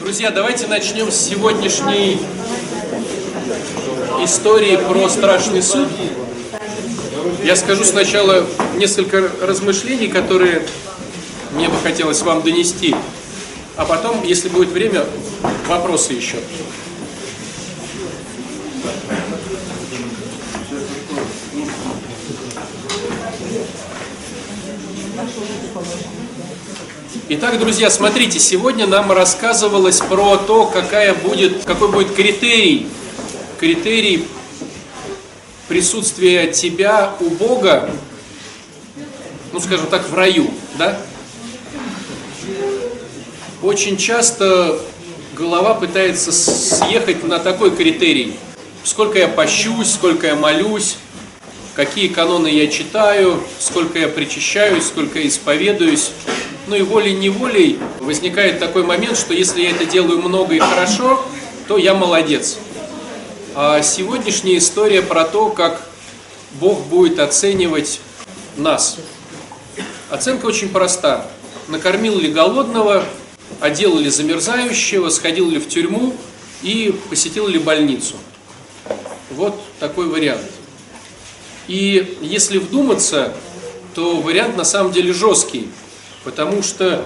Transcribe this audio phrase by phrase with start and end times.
[0.00, 2.18] Друзья, давайте начнем с сегодняшней
[4.22, 5.88] истории про страшный суд.
[7.42, 8.46] Я скажу сначала
[8.76, 10.62] несколько размышлений, которые
[11.52, 12.94] мне бы хотелось вам донести,
[13.76, 15.04] а потом, если будет время,
[15.66, 16.36] вопросы еще.
[27.28, 32.86] Итак, друзья, смотрите, сегодня нам рассказывалось про то, какая будет, какой будет критерий,
[33.58, 34.28] критерий
[35.66, 37.90] присутствия тебя у Бога,
[39.52, 41.00] ну, скажем так, в раю, да?
[43.60, 44.78] Очень часто
[45.34, 48.36] голова пытается съехать на такой критерий.
[48.84, 50.96] Сколько я пощусь, сколько я молюсь,
[51.74, 56.12] какие каноны я читаю, сколько я причащаюсь, сколько я исповедуюсь.
[56.66, 61.24] Ну и волей-неволей возникает такой момент, что если я это делаю много и хорошо,
[61.68, 62.58] то я молодец.
[63.54, 65.80] А сегодняшняя история про то, как
[66.60, 68.00] Бог будет оценивать
[68.56, 68.96] нас.
[70.10, 71.26] Оценка очень проста.
[71.68, 73.04] Накормил ли голодного,
[73.60, 76.14] одел ли замерзающего, сходил ли в тюрьму
[76.62, 78.14] и посетил ли больницу.
[79.30, 80.42] Вот такой вариант.
[81.68, 83.32] И если вдуматься,
[83.94, 85.68] то вариант на самом деле жесткий,
[86.26, 87.04] потому что,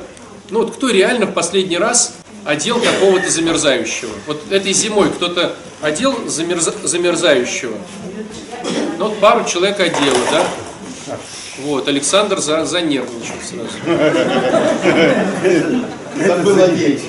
[0.49, 4.11] ну вот кто реально в последний раз одел какого-то замерзающего?
[4.27, 6.71] Вот этой зимой кто-то одел замерз...
[6.83, 7.77] замерзающего?
[8.99, 11.17] Ну вот пару человек одело, да?
[11.59, 13.69] Вот, Александр за, занервничал сразу.
[16.27, 17.03] Забыл одеть.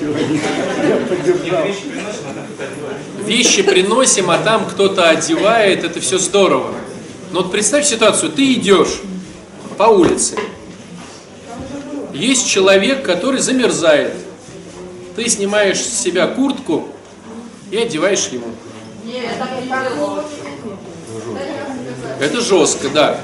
[3.24, 6.74] Вещи приносим, а там кто-то одевает, это все здорово.
[7.30, 9.00] Но вот представь ситуацию, ты идешь
[9.78, 10.36] по улице,
[12.12, 14.14] есть человек, который замерзает,
[15.16, 16.88] ты снимаешь с себя куртку
[17.70, 18.46] и одеваешь ему.
[22.20, 23.20] Это жестко, да.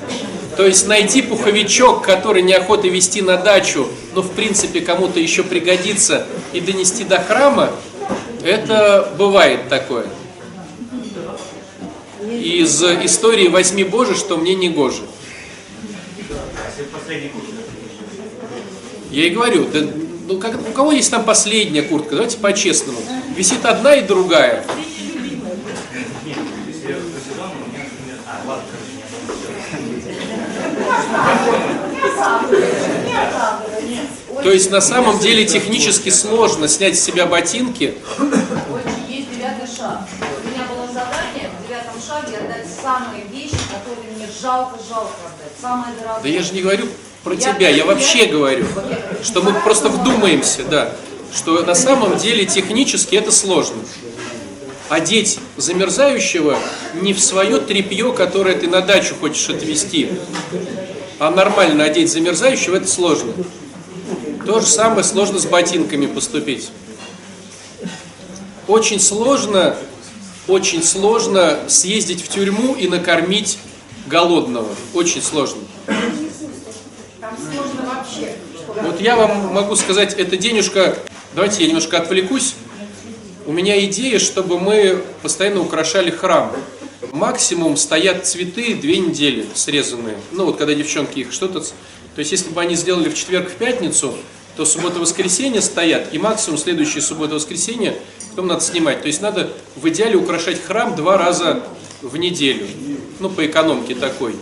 [0.57, 6.27] То есть найти пуховичок, который неохота вести на дачу, но в принципе кому-то еще пригодится,
[6.53, 7.71] и донести до храма,
[8.43, 10.07] это бывает такое.
[12.29, 15.03] Из истории «Возьми Боже, что мне не гоже».
[19.11, 19.81] Я и говорю, да,
[20.27, 22.11] ну, как, у кого есть там последняя куртка?
[22.11, 22.99] Давайте по-честному.
[23.35, 24.65] Висит одна и другая.
[34.43, 37.97] То есть на самом деле технически сложно снять с себя ботинки.
[39.09, 40.07] Есть девятый шаг.
[40.45, 45.53] У меня было задание в девятом шаге отдать самые вещи, которые мне жалко-жалко отдать.
[45.61, 46.23] Самое дорогое.
[46.23, 46.87] Да я же не говорю
[47.29, 48.65] про тебя, я вообще говорю,
[49.23, 50.95] что мы просто вдумаемся, да,
[51.35, 53.77] что на самом деле технически это сложно.
[54.89, 56.57] Одеть замерзающего
[56.95, 60.09] не в свое тряпье, которое ты на дачу хочешь отвезти,
[61.19, 63.35] а нормально одеть замерзающего, это сложно.
[64.47, 66.71] То же самое сложно с ботинками поступить.
[68.67, 69.77] Очень сложно,
[70.47, 73.59] очень сложно съездить в тюрьму и накормить
[74.07, 74.69] голодного.
[74.95, 75.61] Очень сложно.
[78.83, 80.99] Вот я вам могу сказать, эта денежка,
[81.35, 82.55] давайте я немножко отвлекусь.
[83.47, 86.53] У меня идея, чтобы мы постоянно украшали храм.
[87.13, 90.19] Максимум стоят цветы две недели срезанные.
[90.33, 91.61] Ну вот когда девчонки их что-то...
[91.61, 94.15] То есть если бы они сделали в четверг, в пятницу,
[94.57, 97.97] то суббота-воскресенье стоят, и максимум следующие суббота-воскресенье
[98.31, 99.03] потом надо снимать.
[99.03, 101.63] То есть надо в идеале украшать храм два раза
[102.03, 102.67] в неделю.
[103.21, 104.35] Ну, по экономке такой.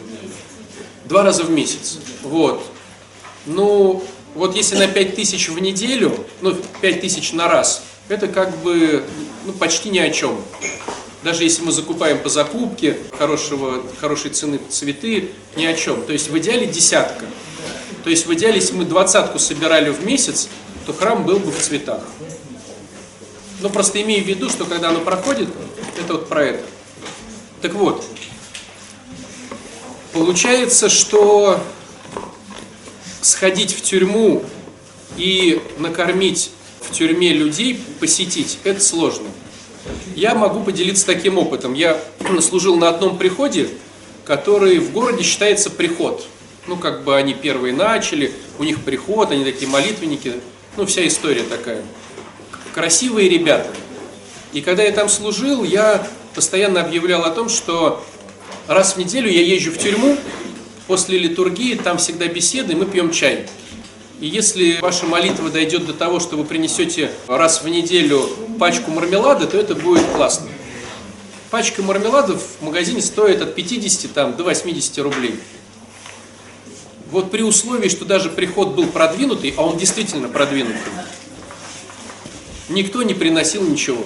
[1.04, 1.98] Два раза в месяц.
[2.22, 2.64] Вот.
[3.46, 6.12] Ну, вот если на 5 тысяч в неделю,
[6.42, 9.04] ну, 5 тысяч на раз, это как бы
[9.44, 10.40] ну, почти ни о чем.
[11.22, 16.02] Даже если мы закупаем по закупке хорошего, хорошей цены цветы, ни о чем.
[16.02, 17.24] То есть в идеале десятка.
[18.04, 20.48] То есть в идеале, если мы двадцатку собирали в месяц,
[20.86, 22.02] то храм был бы в цветах.
[23.60, 25.48] Но просто имею в виду, что когда оно проходит,
[25.98, 26.64] это вот про это.
[27.62, 28.04] Так вот,
[30.12, 31.60] получается, что
[33.26, 34.44] сходить в тюрьму
[35.16, 36.50] и накормить
[36.80, 39.26] в тюрьме людей, посетить, это сложно.
[40.14, 41.74] Я могу поделиться таким опытом.
[41.74, 42.00] Я
[42.40, 43.68] служил на одном приходе,
[44.24, 46.24] который в городе считается приход.
[46.68, 50.34] Ну, как бы они первые начали, у них приход, они такие молитвенники.
[50.76, 51.82] Ну, вся история такая.
[52.74, 53.70] Красивые ребята.
[54.52, 58.04] И когда я там служил, я постоянно объявлял о том, что
[58.68, 60.16] раз в неделю я езжу в тюрьму,
[60.86, 63.46] после литургии там всегда беседы, мы пьем чай.
[64.20, 68.26] И если ваша молитва дойдет до того, что вы принесете раз в неделю
[68.58, 70.48] пачку мармелада, то это будет классно.
[71.50, 75.38] Пачка мармелада в магазине стоит от 50 там, до 80 рублей.
[77.10, 80.92] Вот при условии, что даже приход был продвинутый, а он действительно продвинутый,
[82.68, 84.02] никто не приносил ничего.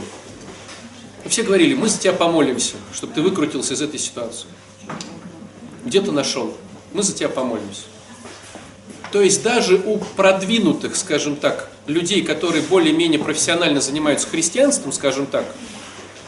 [1.26, 4.48] Все говорили, мы за тебя помолимся, чтобы ты выкрутился из этой ситуации.
[5.84, 6.56] Где ты нашел?
[6.92, 7.82] Мы за тебя помолимся.
[9.12, 15.44] То есть даже у продвинутых, скажем так, людей, которые более-менее профессионально занимаются христианством, скажем так,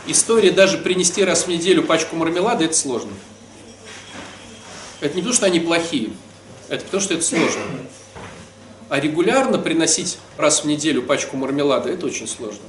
[0.07, 3.13] история даже принести раз в неделю пачку мармелада, это сложно.
[5.01, 6.11] Это не потому, что они плохие,
[6.69, 7.63] это потому, что это сложно.
[8.89, 12.63] А регулярно приносить раз в неделю пачку мармелада, это очень сложно.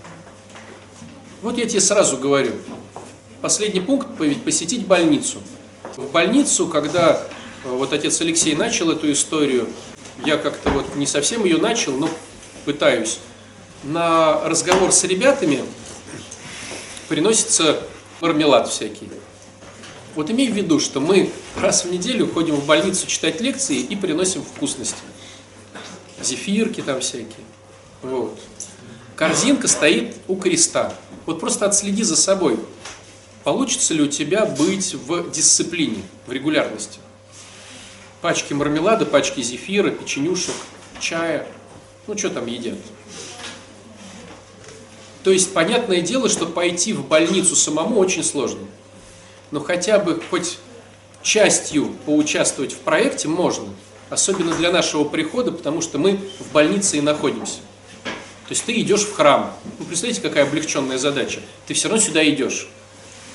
[1.42, 2.54] Вот я тебе сразу говорю.
[3.42, 4.08] Последний пункт–
[4.46, 5.42] посетить больницу.
[5.98, 7.22] В больницу, когда
[7.64, 9.68] вот отец Алексей начал эту историю,
[10.26, 12.10] я как-то вот не совсем ее начал, но
[12.66, 13.20] пытаюсь.
[13.84, 15.64] На разговор с ребятами
[17.08, 17.82] приносится
[18.22, 19.10] мармелад всякий.
[20.16, 23.96] Вот имей в виду, что мы раз в неделю ходим в больницу читать лекции и
[23.96, 24.98] приносим вкусности.
[26.22, 27.46] Зефирки там всякие.
[28.02, 28.40] Вот.
[29.16, 30.94] Корзинка стоит у креста.
[31.26, 32.60] Вот просто отследи за собой.
[33.44, 37.00] Получится ли у тебя быть в дисциплине, в регулярности?
[38.24, 40.56] Пачки мармелада, пачки зефира, печенюшек,
[41.02, 41.46] чая.
[42.08, 42.78] Ну, что там едят?
[45.26, 48.62] То есть, понятное дело, что пойти в больницу самому очень сложно.
[49.52, 50.58] Но хотя бы хоть
[51.22, 53.68] частью поучаствовать в проекте можно.
[54.10, 57.58] Особенно для нашего прихода, потому что мы в больнице и находимся.
[58.06, 59.54] То есть ты идешь в храм.
[59.80, 61.42] Ну, представляете, какая облегченная задача.
[61.68, 62.70] Ты все равно сюда идешь.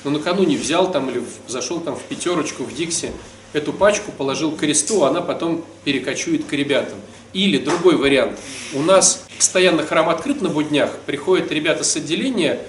[0.03, 3.11] Но накануне взял там или зашел там в пятерочку, в Дикси,
[3.53, 6.99] эту пачку положил к кресту, а она потом перекочует к ребятам.
[7.33, 8.39] Или другой вариант.
[8.73, 12.59] У нас постоянно храм открыт на буднях, приходят ребята с отделения,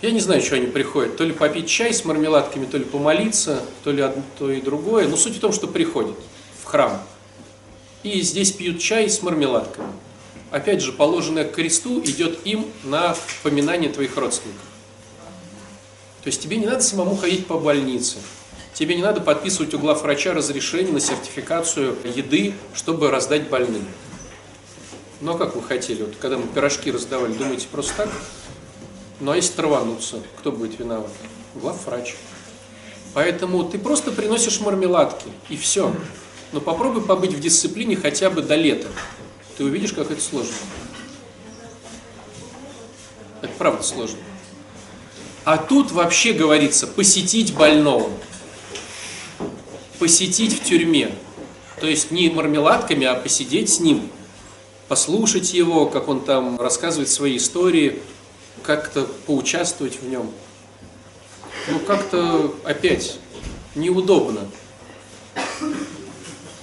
[0.00, 3.60] я не знаю, что они приходят, то ли попить чай с мармеладками, то ли помолиться,
[3.84, 5.06] то ли одно, то и другое.
[5.06, 6.16] Но суть в том, что приходят
[6.62, 7.02] в храм.
[8.02, 9.92] И здесь пьют чай с мармеладками
[10.50, 14.62] опять же, положенное к кресту идет им на поминание твоих родственников.
[16.22, 18.18] То есть тебе не надо самому ходить по больнице.
[18.80, 23.84] Тебе не надо подписывать у главврача разрешение на сертификацию еды, чтобы раздать больным.
[25.20, 26.02] Ну а как вы хотели?
[26.02, 28.08] Вот когда мы пирожки раздавали, думаете просто так?
[29.20, 31.10] Ну а если травануться, кто будет виноват?
[31.56, 32.14] Главврач.
[33.12, 35.94] Поэтому ты просто приносишь мармеладки, и все.
[36.52, 38.88] Но попробуй побыть в дисциплине хотя бы до лета
[39.58, 40.54] ты увидишь, как это сложно.
[43.42, 44.20] Это правда сложно.
[45.44, 48.10] А тут вообще говорится посетить больного,
[50.00, 51.14] посетить в тюрьме.
[51.80, 54.10] То есть не мармеладками, а посидеть с ним,
[54.88, 58.00] послушать его, как он там рассказывает свои истории,
[58.64, 60.28] как-то поучаствовать в нем.
[61.68, 63.18] Ну как-то опять
[63.76, 64.48] неудобно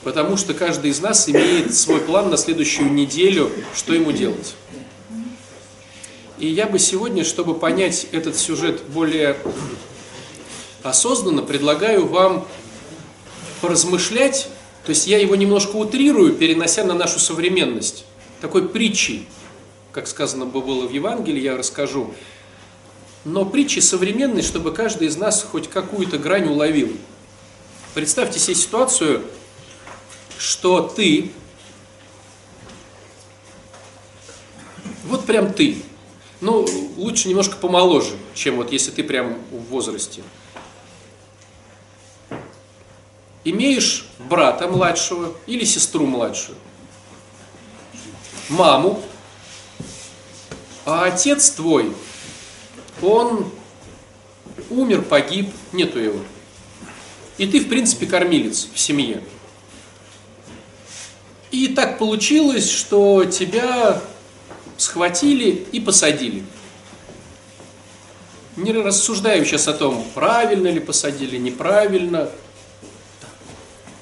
[0.08, 4.56] потому что каждый из нас имеет свой план на следующую неделю, что ему делать.
[6.40, 9.36] И я бы сегодня, чтобы понять этот сюжет более
[10.82, 12.48] осознанно, предлагаю вам
[13.62, 14.50] поразмышлять,
[14.86, 18.06] то есть я его немножко утрирую, перенося на нашу современность,
[18.42, 19.28] такой притчей,
[19.92, 22.14] как сказано бы было в Евангелии, я расскажу,
[23.26, 26.96] но притчи современной, чтобы каждый из нас хоть какую-то грань уловил.
[27.94, 29.24] Представьте себе ситуацию,
[30.38, 31.32] что ты,
[35.06, 35.78] вот прям ты,
[36.42, 40.22] ну, лучше немножко помоложе, чем вот если ты прям в возрасте.
[43.50, 46.58] Имеешь брата младшего или сестру младшую,
[48.50, 49.02] маму,
[50.86, 51.94] а отец твой,
[53.02, 53.50] он
[54.70, 56.20] умер, погиб, нету его.
[57.38, 59.24] И ты, в принципе, кормилец в семье.
[61.50, 64.02] И так получилось, что тебя
[64.76, 66.44] схватили и посадили.
[68.58, 72.30] Не рассуждаю сейчас о том, правильно ли посадили, неправильно.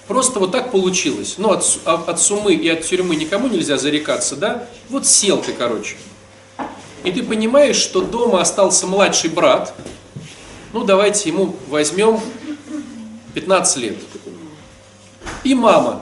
[0.07, 1.35] Просто вот так получилось.
[1.37, 4.67] Ну, от, а, от сумы и от тюрьмы никому нельзя зарекаться, да?
[4.89, 5.95] Вот сел ты, короче.
[7.03, 9.73] И ты понимаешь, что дома остался младший брат.
[10.73, 12.19] Ну, давайте ему возьмем
[13.33, 13.97] 15 лет.
[15.43, 16.01] И мама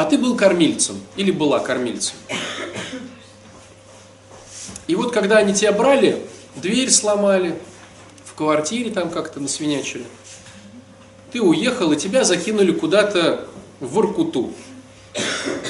[0.00, 2.16] а ты был кормильцем или была кормильцем.
[4.86, 7.60] И вот когда они тебя брали, дверь сломали,
[8.24, 10.06] в квартире там как-то насвинячили,
[11.32, 13.48] ты уехал, и тебя закинули куда-то
[13.80, 14.52] в Воркуту.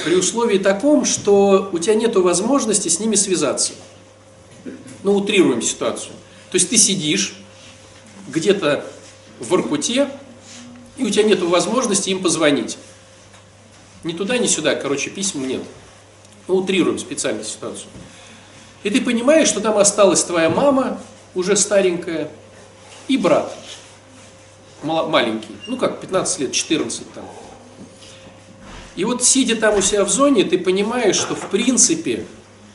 [0.04, 3.72] При условии таком, что у тебя нет возможности с ними связаться.
[5.02, 6.12] Ну, утрируем ситуацию.
[6.50, 7.34] То есть ты сидишь
[8.28, 8.84] где-то
[9.38, 10.10] в Воркуте,
[10.96, 12.76] и у тебя нет возможности им позвонить.
[14.04, 15.62] Ни туда, ни сюда, короче, писем нет.
[16.48, 17.88] Ну, утрируем специальную ситуацию.
[18.82, 21.00] И ты понимаешь, что там осталась твоя мама,
[21.34, 22.30] уже старенькая,
[23.08, 23.54] и брат
[24.82, 27.24] маленький, ну как, 15 лет, 14 там.
[28.96, 32.26] И вот сидя там у себя в зоне, ты понимаешь, что в принципе,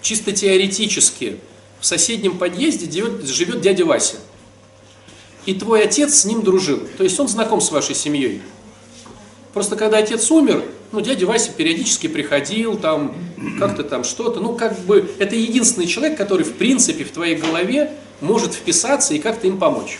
[0.01, 1.39] чисто теоретически,
[1.79, 2.89] в соседнем подъезде
[3.23, 4.17] живет дядя Вася.
[5.45, 6.79] И твой отец с ним дружил.
[6.97, 8.41] То есть он знаком с вашей семьей.
[9.53, 13.15] Просто когда отец умер, ну, дядя Вася периодически приходил, там,
[13.59, 14.39] как-то там что-то.
[14.39, 19.19] Ну, как бы, это единственный человек, который, в принципе, в твоей голове может вписаться и
[19.19, 19.99] как-то им помочь.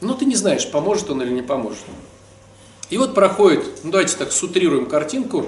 [0.00, 1.84] Но ты не знаешь, поможет он или не поможет.
[2.90, 5.46] И вот проходит, ну давайте так сутрируем картинку,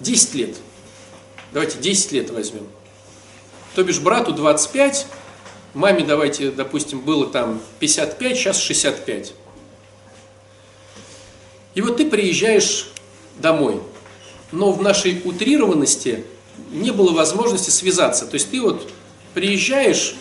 [0.00, 0.56] 10 лет.
[1.52, 2.66] Давайте 10 лет возьмем.
[3.74, 5.06] То бишь брату 25,
[5.72, 9.34] маме давайте, допустим, было там 55, сейчас 65.
[11.74, 12.90] И вот ты приезжаешь
[13.36, 13.80] домой,
[14.52, 16.24] но в нашей утрированности
[16.70, 18.26] не было возможности связаться.
[18.26, 18.88] То есть ты вот
[19.32, 20.14] приезжаешь,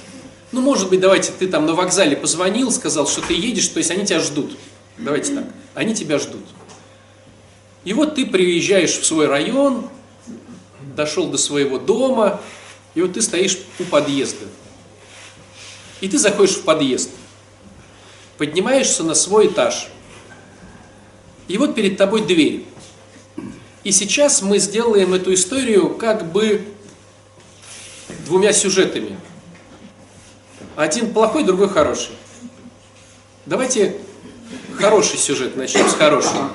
[0.54, 3.90] ну, может быть, давайте ты там на вокзале позвонил, сказал, что ты едешь, то есть
[3.90, 4.56] они тебя ждут.
[5.00, 5.46] Давайте так.
[5.74, 6.44] Они тебя ждут.
[7.84, 9.90] И вот ты приезжаешь в свой район,
[10.96, 12.40] дошел до своего дома,
[12.94, 14.46] и вот ты стоишь у подъезда.
[16.02, 17.10] И ты заходишь в подъезд,
[18.38, 19.88] поднимаешься на свой этаж.
[21.48, 22.64] И вот перед тобой дверь.
[23.84, 26.64] И сейчас мы сделаем эту историю как бы
[28.28, 29.18] двумя сюжетами.
[30.76, 32.12] Один плохой, другой хороший.
[33.46, 33.98] Давайте
[34.76, 36.50] хороший сюжет, начнем с хорошего.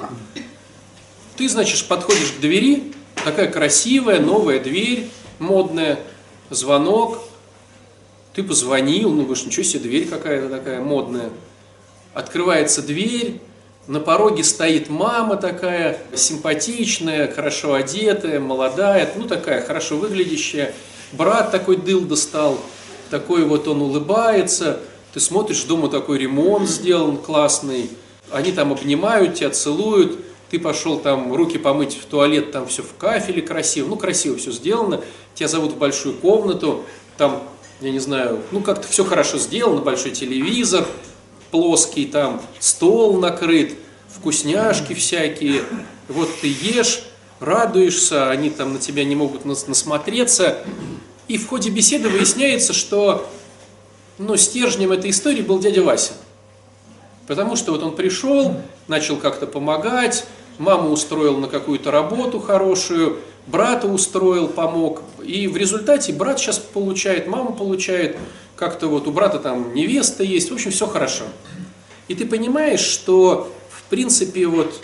[1.36, 2.92] Ты, значит, подходишь к двери,
[3.24, 6.00] такая красивая, новая дверь, модная,
[6.50, 7.22] звонок.
[8.34, 11.30] Ты позвонил, ну, говоришь, ничего себе, дверь какая-то такая модная.
[12.14, 13.40] Открывается дверь,
[13.86, 20.74] на пороге стоит мама такая, симпатичная, хорошо одетая, молодая, ну, такая хорошо выглядящая.
[21.12, 22.60] Брат такой дыл достал,
[23.10, 24.80] такой вот он улыбается,
[25.12, 27.90] ты смотришь, дома такой ремонт сделан классный,
[28.30, 30.18] они там обнимают тебя, целуют,
[30.50, 34.50] ты пошел там руки помыть в туалет, там все в кафеле красиво, ну красиво все
[34.50, 35.00] сделано,
[35.34, 36.84] тебя зовут в большую комнату,
[37.16, 37.42] там,
[37.80, 40.86] я не знаю, ну как-то все хорошо сделано, большой телевизор,
[41.50, 43.74] плоский там, стол накрыт,
[44.08, 45.62] вкусняшки всякие,
[46.08, 47.02] вот ты ешь,
[47.40, 50.58] радуешься, они там на тебя не могут насмотреться,
[51.28, 53.28] и в ходе беседы выясняется, что
[54.16, 56.12] ну, стержнем этой истории был дядя Вася.
[57.26, 58.56] Потому что вот он пришел,
[58.88, 65.02] начал как-то помогать, маму устроил на какую-то работу хорошую, брата устроил, помог.
[65.23, 68.16] И в результате брат сейчас получает, мама получает,
[68.56, 71.25] как-то вот у брата там невеста есть, в общем, все хорошо.
[72.08, 74.82] И ты понимаешь, что в принципе вот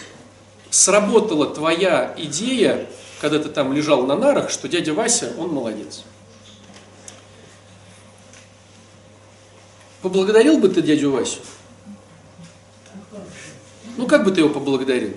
[0.71, 2.87] сработала твоя идея,
[3.21, 6.05] когда ты там лежал на нарах, что дядя Вася, он молодец.
[10.05, 11.39] Поблагодарил бы ты дядю Васю?
[13.97, 15.17] Ну, как бы ты его поблагодарил?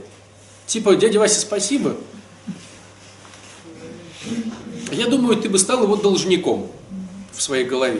[0.65, 1.97] Типа, дядя Вася, спасибо.
[4.93, 6.71] Я думаю, ты бы стал его должником
[7.33, 7.99] в своей голове.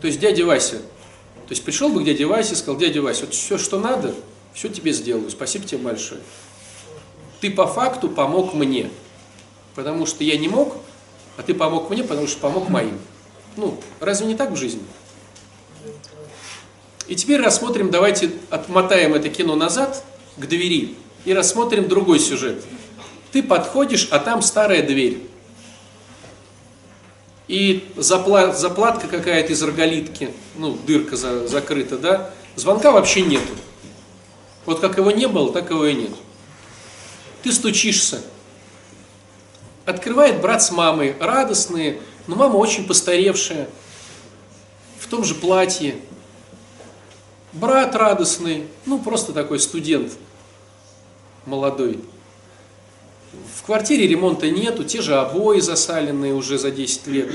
[0.00, 3.34] То есть дядя Вася, то есть пришел бы к дяде Васе сказал, дядя Вася, вот
[3.34, 4.14] все, что надо,
[4.54, 6.20] все тебе сделаю, спасибо тебе большое.
[7.40, 8.88] Ты по факту помог мне,
[9.74, 10.76] потому что я не мог,
[11.36, 13.00] а ты помог мне, потому что помог моим.
[13.56, 14.82] Ну, разве не так в жизни?
[17.08, 20.02] И теперь рассмотрим, давайте отмотаем это кино назад
[20.36, 22.62] к двери и рассмотрим другой сюжет.
[23.32, 25.22] Ты подходишь, а там старая дверь.
[27.48, 32.30] И заплат, заплатка какая-то из роголитки, ну, дырка за, закрыта, да?
[32.56, 33.52] Звонка вообще нету.
[34.64, 36.10] Вот как его не было, так его и нет.
[37.44, 38.20] Ты стучишься.
[39.84, 43.68] Открывает брат с мамой, радостные, но мама очень постаревшая,
[44.98, 45.96] в том же платье.
[47.52, 50.12] Брат радостный, ну просто такой студент
[51.46, 52.00] молодой.
[53.54, 57.30] В квартире ремонта нету, те же обои засаленные уже за 10 лет.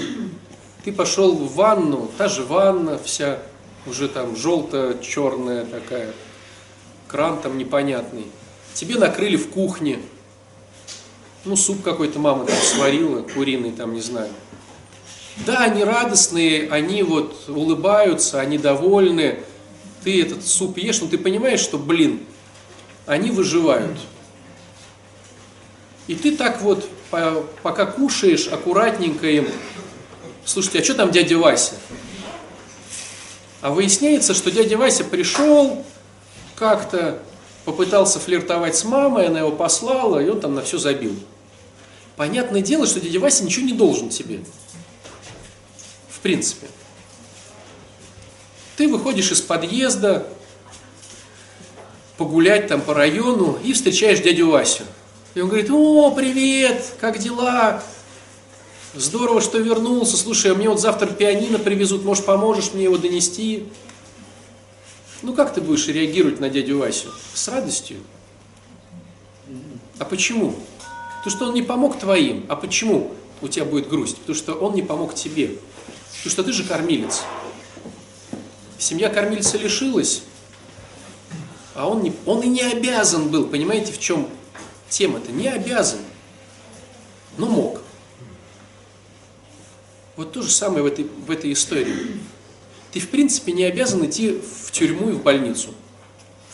[0.83, 3.39] Ты пошел в ванну, та же ванна вся
[3.86, 6.13] уже там желто-черная такая,
[7.07, 8.25] кран там непонятный.
[8.74, 10.00] Тебе накрыли в кухне,
[11.45, 14.29] ну суп какой-то мама там сварила, куриный там, не знаю.
[15.45, 19.39] Да, они радостные, они вот улыбаются, они довольны.
[20.03, 22.21] ты этот суп ешь, но ты понимаешь, что, блин,
[23.05, 23.98] они выживают.
[26.07, 26.88] И ты так вот,
[27.63, 29.48] пока кушаешь, аккуратненько им,
[30.45, 31.75] слушайте, а что там дядя Вася?
[33.62, 35.86] А выясняется, что дядя Вася пришел
[36.55, 37.19] как-то,
[37.65, 41.15] попытался флиртовать с мамой, она его послала, и он там на все забил.
[42.15, 44.41] Понятное дело, что дядя Вася ничего не должен тебе.
[46.21, 46.67] Принципе.
[48.77, 50.27] Ты выходишь из подъезда,
[52.17, 54.83] погулять там по району и встречаешь дядю Васю.
[55.33, 57.81] И он говорит, о, привет, как дела?
[58.93, 60.17] Здорово, что вернулся.
[60.17, 63.65] Слушай, а мне вот завтра пианино привезут, может, поможешь мне его донести?
[65.21, 67.09] Ну, как ты будешь реагировать на дядю Васю?
[67.33, 67.97] С радостью.
[69.97, 70.55] А почему?
[71.17, 72.45] Потому что он не помог твоим.
[72.49, 73.11] А почему
[73.41, 74.17] у тебя будет грусть?
[74.17, 75.57] Потому что он не помог тебе.
[76.23, 77.23] Потому что ты же кормилец.
[78.77, 80.21] Семья кормильца лишилась,
[81.73, 83.47] а он, не, он и не обязан был.
[83.47, 84.29] Понимаете, в чем
[84.87, 85.31] тема-то?
[85.31, 85.99] Не обязан.
[87.37, 87.81] Но мог.
[90.15, 92.19] Вот то же самое в этой, в этой истории.
[92.91, 95.73] Ты, в принципе, не обязан идти в тюрьму и в больницу.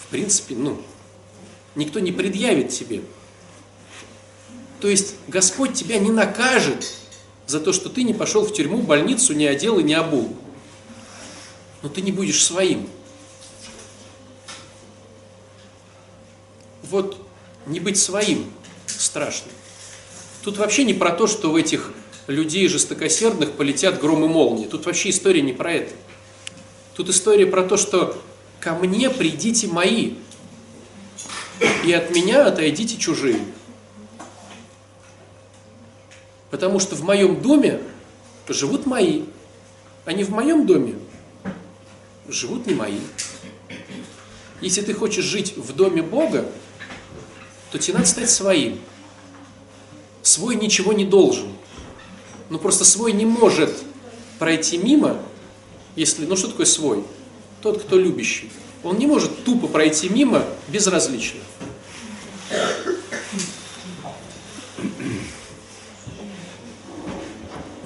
[0.01, 0.81] В принципе, ну,
[1.75, 3.01] никто не предъявит тебе.
[4.79, 6.93] То есть Господь тебя не накажет
[7.47, 10.35] за то, что ты не пошел в тюрьму, больницу, не одел и не обул.
[11.81, 12.87] Но ты не будешь своим.
[16.83, 17.25] Вот
[17.65, 18.51] не быть своим
[18.85, 19.51] страшно.
[20.43, 21.93] Тут вообще не про то, что в этих
[22.27, 24.65] людей жестокосердных полетят гром и молнии.
[24.65, 25.93] Тут вообще история не про это.
[26.95, 28.21] Тут история про то, что
[28.59, 30.13] ко мне придите мои,
[31.85, 33.39] и от меня отойдите чужие.
[36.49, 37.81] Потому что в моем доме
[38.47, 39.23] живут мои,
[40.05, 40.95] а не в моем доме
[42.27, 42.99] живут не мои.
[44.61, 46.49] Если ты хочешь жить в доме Бога,
[47.71, 48.79] то тебе надо стать своим.
[50.21, 51.47] Свой ничего не должен.
[52.49, 53.73] Ну просто свой не может
[54.39, 55.17] пройти мимо,
[55.95, 57.03] если, ну что такое свой?
[57.61, 58.49] Тот, кто любящий.
[58.83, 61.39] Он не может тупо пройти мимо безразлично.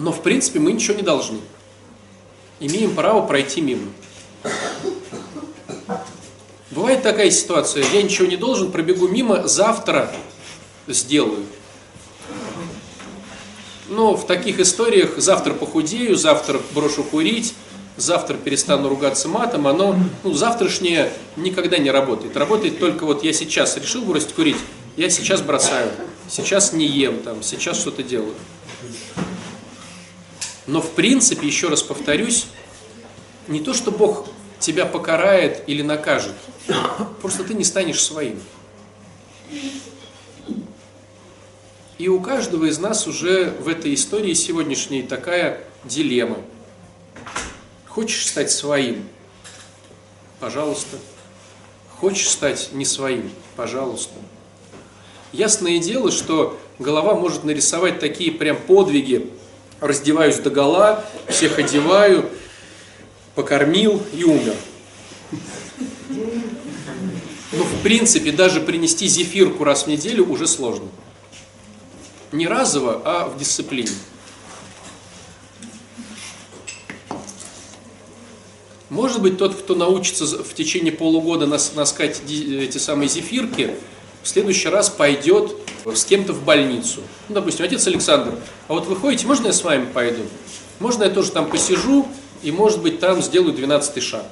[0.01, 1.39] Но в принципе мы ничего не должны.
[2.59, 3.87] Имеем право пройти мимо.
[6.71, 10.11] Бывает такая ситуация, я ничего не должен, пробегу мимо, завтра
[10.87, 11.45] сделаю.
[13.89, 17.53] Но в таких историях завтра похудею, завтра брошу курить,
[17.97, 22.35] завтра перестану ругаться матом, оно, ну, завтрашнее никогда не работает.
[22.35, 24.57] Работает только вот я сейчас решил бросить курить,
[24.97, 25.91] я сейчас бросаю,
[26.27, 28.33] сейчас не ем, там, сейчас что-то делаю.
[30.71, 32.45] Но в принципе, еще раз повторюсь,
[33.49, 36.33] не то, что Бог тебя покарает или накажет,
[37.21, 38.41] просто ты не станешь своим.
[41.97, 46.37] И у каждого из нас уже в этой истории сегодняшней такая дилемма.
[47.89, 49.09] Хочешь стать своим?
[50.39, 50.99] Пожалуйста.
[51.99, 53.29] Хочешь стать не своим?
[53.57, 54.13] Пожалуйста.
[55.33, 59.29] Ясное дело, что голова может нарисовать такие прям подвиги.
[59.81, 62.29] Раздеваюсь до гола, всех одеваю,
[63.33, 64.53] покормил и умер.
[67.51, 70.87] Но в принципе даже принести зефирку раз в неделю уже сложно.
[72.31, 73.89] Не разово, а в дисциплине.
[78.89, 83.73] Может быть, тот, кто научится в течение полугода нас, наскать эти самые зефирки,
[84.23, 85.55] в следующий раз пойдет
[85.85, 87.01] с кем-то в больницу.
[87.29, 88.33] Ну, допустим, отец Александр,
[88.67, 90.23] а вот вы ходите, можно я с вами пойду?
[90.79, 92.07] Можно я тоже там посижу,
[92.43, 94.25] и, может быть, там сделаю 12 шаг?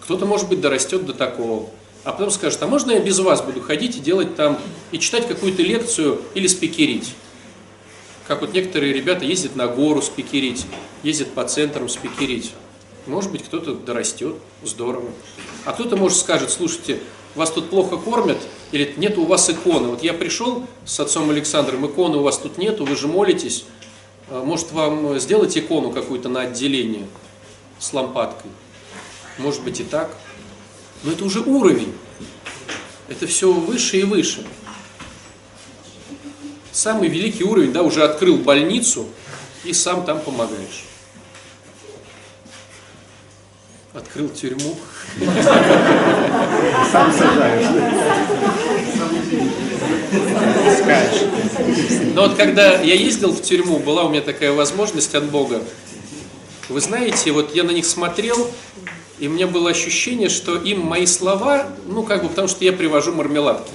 [0.00, 1.68] Кто-то, может быть, дорастет до такого
[2.08, 4.58] а потом скажет, а можно я без вас буду ходить и делать там,
[4.92, 7.12] и читать какую-то лекцию или спикерить?
[8.26, 10.64] Как вот некоторые ребята ездят на гору спикерить,
[11.02, 12.52] ездят по центрам спикерить.
[13.08, 15.10] Может быть, кто-то дорастет, здорово.
[15.64, 17.00] А кто-то, может, скажет, слушайте,
[17.34, 18.38] вас тут плохо кормят,
[18.70, 19.88] или нет у вас иконы.
[19.88, 23.64] Вот я пришел с отцом Александром, иконы у вас тут нету, вы же молитесь.
[24.28, 27.06] А может, вам сделать икону какую-то на отделение
[27.78, 28.50] с лампадкой?
[29.38, 30.14] Может быть и так.
[31.02, 31.94] Но это уже уровень.
[33.08, 34.44] Это все выше и выше.
[36.72, 39.06] Самый великий уровень, да, уже открыл больницу
[39.64, 40.87] и сам там помогаешь.
[43.94, 44.76] Открыл тюрьму.
[46.92, 47.66] Сам сажаешь.
[52.14, 55.62] Но вот когда я ездил в тюрьму, была у меня такая возможность от Бога.
[56.68, 58.50] Вы знаете, вот я на них смотрел,
[59.18, 62.72] и у меня было ощущение, что им мои слова, ну как бы потому что я
[62.72, 63.70] привожу мармеладки.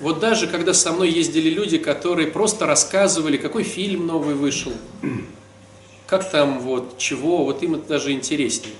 [0.00, 4.72] Вот даже когда со мной ездили люди, которые просто рассказывали, какой фильм новый вышел,
[6.08, 8.74] как там вот, чего, вот им это даже интереснее.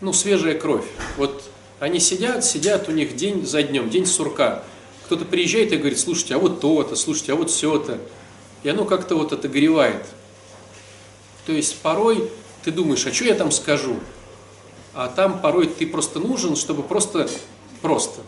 [0.00, 0.86] Ну, свежая кровь.
[1.18, 1.44] Вот
[1.78, 4.62] они сидят, сидят у них день за днем, день сурка.
[5.04, 7.98] Кто-то приезжает и говорит, слушайте, а вот то-то, слушайте, а вот все-то.
[8.62, 10.06] И оно как-то вот отогревает.
[11.44, 12.30] То есть порой
[12.64, 13.96] ты думаешь, а что я там скажу?
[14.94, 17.28] А там порой ты просто нужен, чтобы просто,
[17.82, 18.22] просто.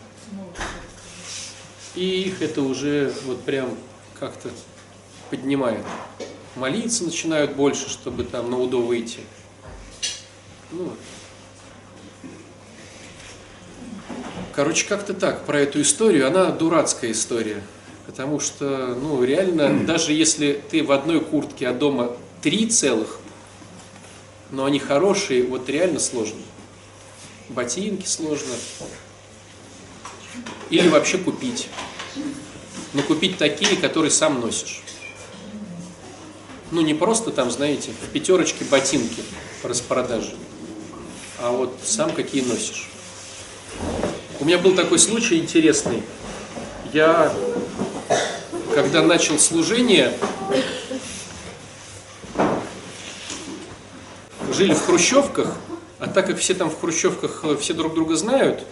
[1.95, 3.75] И их это уже вот прям
[4.19, 4.51] как-то
[5.31, 5.85] поднимает.
[6.55, 9.21] Молиться начинают больше, чтобы там на УДО выйти.
[10.71, 10.93] Ну,
[14.53, 16.27] короче, как-то так, про эту историю.
[16.27, 17.63] Она дурацкая история.
[18.05, 23.19] Потому что, ну, реально, даже если ты в одной куртке, а дома три целых,
[24.51, 26.39] но они хорошие, вот реально сложно.
[27.49, 28.53] Ботинки сложно.
[30.69, 31.69] Или вообще купить.
[32.93, 34.82] Но купить такие, которые сам носишь.
[36.73, 39.21] Ну, не просто там, знаете, в пятерочке ботинки
[39.61, 40.33] по распродаже,
[41.37, 42.89] а вот сам какие носишь.
[44.39, 46.01] У меня был такой случай интересный.
[46.91, 47.31] Я,
[48.73, 50.17] когда начал служение,
[54.51, 55.55] жили в хрущевках,
[55.99, 58.65] а так как все там в хрущевках э, все друг друга знают,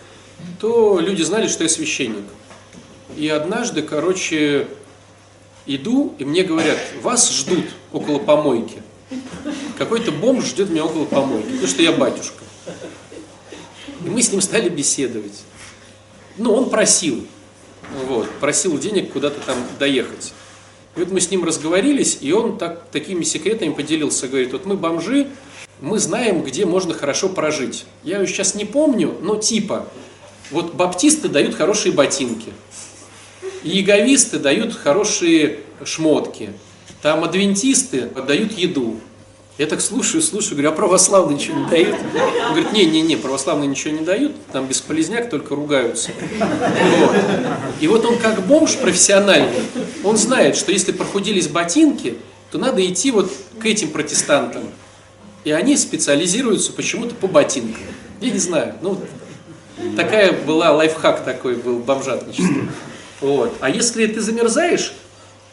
[0.59, 2.25] то люди знали, что я священник.
[3.15, 4.67] И однажды, короче,
[5.75, 8.81] иду, и мне говорят, вас ждут около помойки.
[9.77, 12.43] Какой-то бомж ждет меня около помойки, потому что я батюшка.
[14.05, 15.43] И мы с ним стали беседовать.
[16.37, 17.25] Ну, он просил,
[18.07, 20.33] вот, просил денег куда-то там доехать.
[20.95, 24.75] И вот мы с ним разговорились, и он так, такими секретами поделился, говорит, вот мы
[24.75, 25.27] бомжи,
[25.79, 27.85] мы знаем, где можно хорошо прожить.
[28.03, 29.87] Я сейчас не помню, но типа,
[30.51, 32.53] вот баптисты дают хорошие ботинки,
[33.63, 36.49] иеговисты дают хорошие шмотки,
[37.01, 38.99] там адвентисты дают еду.
[39.57, 41.95] Я так слушаю, слушаю, говорю, а православные ничего не дают?
[42.47, 46.11] Он говорит, не-не-не, православные ничего не дают, там бесполезняк, только ругаются.
[46.39, 47.15] Вот.
[47.79, 49.61] И вот он как бомж профессиональный,
[50.03, 52.17] он знает, что если прохудились ботинки,
[52.49, 54.63] то надо идти вот к этим протестантам.
[55.43, 57.83] И они специализируются почему-то по ботинкам.
[58.19, 58.99] Я не знаю, ну,
[59.95, 62.63] такая была, лайфхак такой был, бомжатничество.
[63.21, 63.53] Вот.
[63.61, 64.93] А если ты замерзаешь,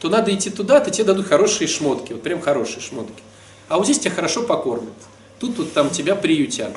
[0.01, 3.23] то надо идти туда, то тебе дадут хорошие шмотки, вот прям хорошие шмотки.
[3.69, 4.95] А вот здесь тебя хорошо покормят.
[5.39, 6.75] Тут, тут там тебя приютят.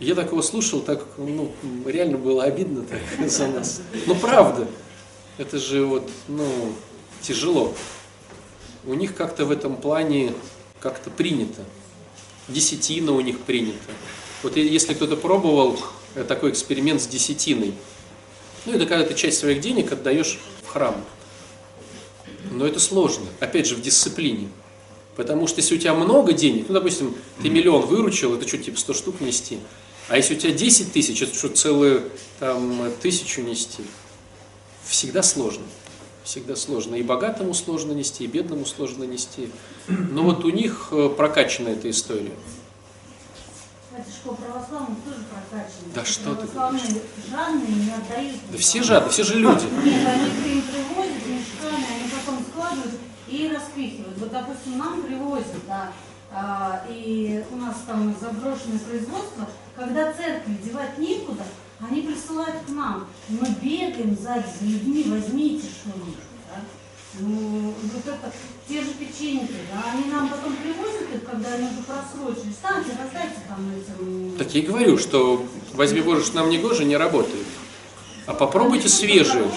[0.00, 1.52] Я такого слушал, так, ну,
[1.86, 3.80] реально было обидно так за нас.
[4.06, 4.66] Ну, правда.
[5.38, 6.46] Это же вот, ну,
[7.20, 7.74] тяжело.
[8.84, 10.32] У них как-то в этом плане
[10.80, 11.62] как-то принято.
[12.48, 13.78] Десятина у них принята.
[14.42, 15.78] Вот если кто-то пробовал
[16.14, 17.74] э, такой эксперимент с десятиной,
[18.66, 20.96] ну, это когда ты часть своих денег отдаешь в храм.
[22.50, 24.48] Но это сложно, опять же, в дисциплине.
[25.16, 28.78] Потому что если у тебя много денег, ну, допустим, ты миллион выручил, это что, типа
[28.78, 29.58] 100 штук нести?
[30.08, 33.82] А если у тебя 10 тысяч, это что, целую там, тысячу нести?
[34.84, 35.64] Всегда сложно.
[36.22, 36.96] Всегда сложно.
[36.96, 39.48] И богатому сложно нести, и бедному сложно нести.
[39.88, 42.32] Но вот у них э, прокачана эта история.
[44.24, 45.20] Православных тоже.
[45.94, 48.36] Да что ты Православные жадные не отдают.
[48.50, 49.66] Да все жадные, все же люди.
[49.84, 52.94] Нет, они им привозят мешками, они потом складывают
[53.28, 54.18] и распихивают.
[54.18, 55.92] Вот, допустим, нам привозят, да,
[56.30, 61.44] а, и у нас там заброшенное производство, когда церкви девать некуда,
[61.80, 63.06] они присылают к нам.
[63.28, 66.16] Мы бегаем сзади за людьми, возьмите что-нибудь.
[67.18, 68.32] Ну, вот это,
[68.68, 72.52] те же печеньки, да, они нам потом привозят их, когда они уже просрочили.
[72.52, 74.36] Станьте, раздайте там этим.
[74.36, 77.46] Так я и говорю, что возьми Боже, что нам не гоже, не работает.
[78.26, 79.50] А попробуйте свежие.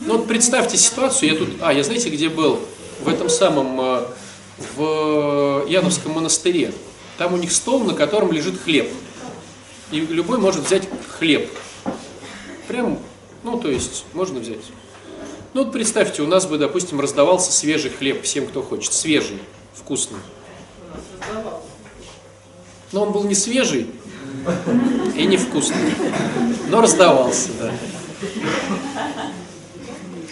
[0.00, 2.60] Ну вот представьте ситуацию, я тут, а, я знаете, где был?
[3.00, 4.06] В этом самом, э,
[4.76, 6.72] в Яновском монастыре.
[7.16, 8.90] Там у них стол, на котором лежит хлеб.
[9.90, 10.86] И любой может взять
[11.18, 11.50] хлеб.
[12.68, 12.98] Прям,
[13.42, 14.64] ну то есть, можно взять.
[15.54, 18.92] Ну вот представьте, у нас бы, допустим, раздавался свежий хлеб всем, кто хочет.
[18.92, 19.38] Свежий,
[19.74, 20.18] вкусный.
[22.92, 23.90] Но он был не свежий
[25.16, 25.94] и не вкусный.
[26.68, 27.72] Но раздавался, да.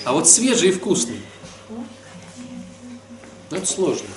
[0.05, 1.20] А вот свежий и вкусный.
[3.50, 4.09] Ну, это сложно.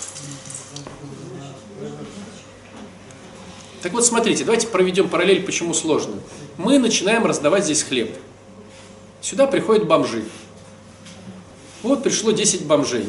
[3.82, 6.16] Так вот, смотрите, давайте проведем параллель, почему сложно.
[6.58, 8.18] Мы начинаем раздавать здесь хлеб.
[9.22, 10.26] Сюда приходят бомжи.
[11.84, 13.08] Вот пришло 10 бомжей.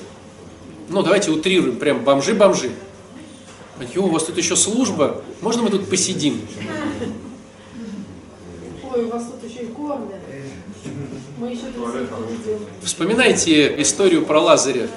[0.88, 2.70] Ну, давайте утрируем, прям бомжи-бомжи.
[3.94, 5.22] Ё, у вас тут еще служба.
[5.40, 6.40] Можно мы тут посидим?
[8.82, 10.16] Ой, у вас тут еще и кормят.
[11.38, 11.88] Мы еще тут.
[12.82, 14.88] Вспоминайте историю про Лазаря,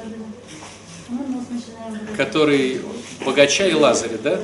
[2.17, 2.81] который
[3.23, 4.39] богача и Лазаря, да?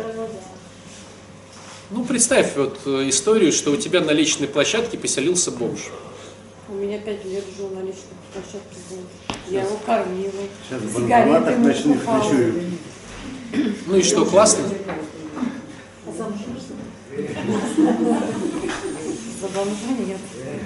[1.90, 5.80] Ну, представь вот историю, что у тебя на личной площадке поселился бомж.
[6.70, 8.98] У меня пять лет жил на личной площадке был.
[9.50, 10.34] Я его кормила.
[10.68, 12.24] Сейчас банкоматах ночных покупала.
[12.24, 12.56] ночуют.
[13.86, 14.68] Ну и что, классно?
[14.68, 14.76] За
[19.48, 20.18] бомжа нет.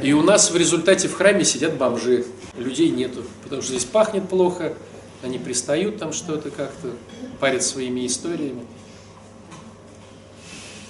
[0.02, 2.26] И у нас в результате в храме сидят бомжи.
[2.58, 4.74] Людей нету, потому что здесь пахнет плохо,
[5.22, 6.96] они пристают там что-то как-то,
[7.40, 8.66] парят своими историями.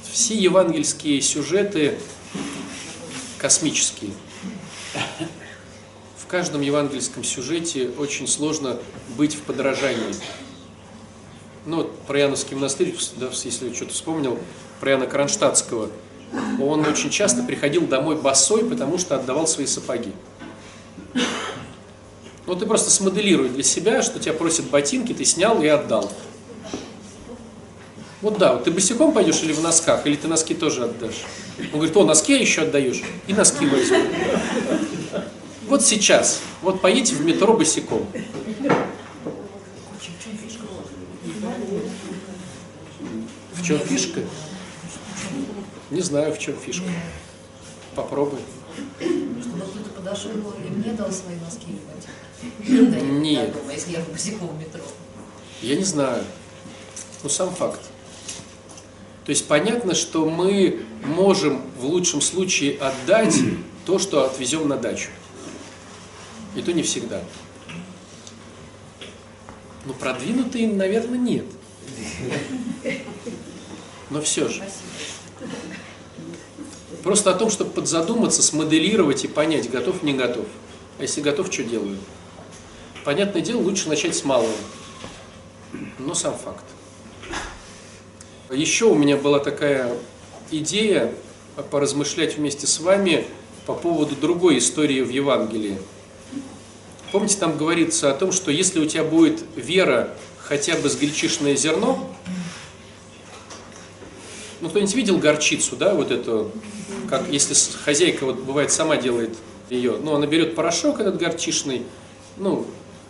[0.10, 1.98] Все евангельские сюжеты
[3.38, 4.12] космические.
[6.32, 8.78] Каждом евангельском сюжете очень сложно
[9.18, 10.16] быть в подражании.
[11.66, 14.40] Ну, про Яновский монастырь, да, если я что-то вспомнил,
[14.80, 15.90] про Яна Кронштадтского.
[16.62, 20.14] Он очень часто приходил домой босой, потому что отдавал свои сапоги.
[22.48, 26.10] Ну, ты просто смоделируй для себя, что тебя просят ботинки, ты снял и отдал.
[28.22, 31.26] Вот да, вот ты босиком пойдешь или в носках, или ты носки тоже отдашь.
[31.74, 33.98] Он говорит, о, носки еще отдаешь, и носки возьму.
[35.72, 38.06] Вот сейчас, вот поедете в метро босиком.
[43.54, 44.20] В чем фишка?
[45.90, 46.90] Не знаю, в чем фишка.
[47.96, 48.40] Попробуй.
[49.00, 51.68] Чтобы кто-то подошел и мне дал свои носки.
[52.68, 53.56] Нет.
[53.72, 54.84] Если я босиком в метро.
[55.62, 56.26] Я не знаю.
[57.24, 57.80] Ну, сам факт.
[59.24, 63.38] То есть понятно, что мы можем в лучшем случае отдать
[63.86, 65.12] то, что отвезем на дачу.
[66.56, 67.22] И то не всегда.
[69.86, 71.46] Но продвинутые, наверное, нет.
[74.10, 74.64] Но все же.
[77.04, 80.46] Просто о том, чтобы подзадуматься, смоделировать и понять, готов, не готов.
[81.00, 81.98] А если готов, что делаю?
[83.04, 84.54] Понятное дело, лучше начать с малого.
[85.98, 86.66] Но сам факт.
[88.52, 89.96] Еще у меня была такая
[90.52, 91.12] идея
[91.72, 93.26] поразмышлять вместе с вами
[93.66, 95.78] по поводу другой истории в Евангелии.
[97.12, 101.56] Помните, там говорится о том, что если у тебя будет вера хотя бы с гречишное
[101.56, 102.10] зерно,
[104.62, 106.52] ну, кто-нибудь видел горчицу, да, вот эту,
[107.10, 109.36] как если хозяйка, вот бывает, сама делает
[109.70, 111.84] ее, ну, она берет порошок этот горчишный,
[112.38, 112.66] ну,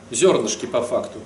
[0.10, 1.20] зернышки по факту.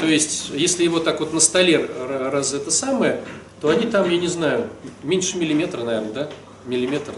[0.00, 3.22] То есть, если его так вот на столе раз это самое,
[3.60, 4.68] то они там, я не знаю,
[5.02, 6.30] меньше миллиметра, наверное, да?
[6.66, 7.12] Миллиметр.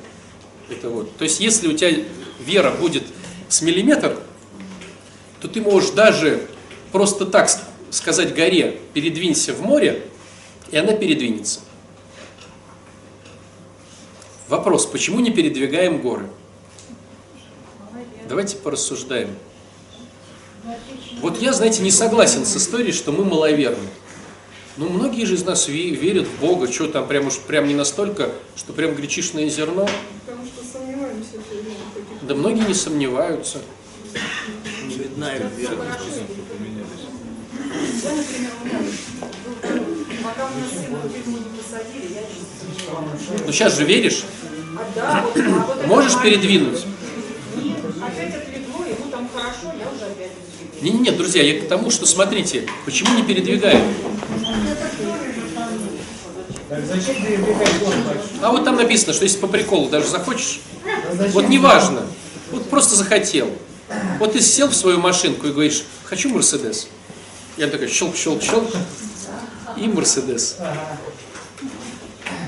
[0.69, 1.17] Это вот.
[1.17, 2.05] То есть, если у тебя
[2.41, 3.05] вера будет
[3.49, 4.17] с миллиметр,
[5.41, 6.47] то ты можешь даже
[6.93, 7.49] просто так
[7.91, 10.05] сказать горе, передвинься в море,
[10.71, 11.61] и она передвинется.
[14.49, 16.29] Вопрос, почему не передвигаем горы?
[18.29, 19.31] Давайте порассуждаем.
[21.21, 23.89] Вот я, знаете, не согласен с историей, что мы маловерны.
[24.77, 27.75] Ну, многие же из нас ве- верят в Бога, что там прям уж прям не
[27.75, 29.89] настолько, что прям гречишное зерно.
[30.25, 31.33] Потому что сомневаемся
[32.23, 33.61] Да многие не сомневаются.
[35.19, 35.51] Вера.
[35.59, 35.71] Я,
[38.15, 38.79] например, у меня
[40.23, 43.47] пока у меня сына в тюрьму не посадили, я не.
[43.47, 44.23] Ну, сейчас же веришь,
[44.77, 46.85] А да, вот, а вот можешь передвинуть.
[47.57, 50.31] Нет, опять отлегло, ему там хорошо, я уже опять.
[50.83, 53.83] Не, не, нет, друзья, я к тому, что смотрите, почему не передвигаем?
[58.41, 60.61] А вот там написано, что если по приколу даже захочешь,
[61.33, 62.03] вот неважно,
[62.53, 63.51] вот просто захотел.
[64.19, 66.89] Вот ты сел в свою машинку и говоришь, хочу Мерседес.
[67.57, 68.71] Я такой щелк, щелк, щелк,
[69.77, 70.57] и Мерседес.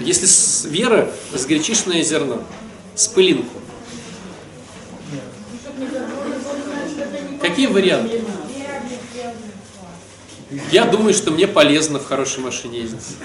[0.01, 2.43] Если с вера с гречишное зерно,
[2.95, 3.61] с пылинку.
[7.41, 8.23] Какие варианты?
[10.73, 13.17] Я думаю, что мне полезно в хорошей машине ездить.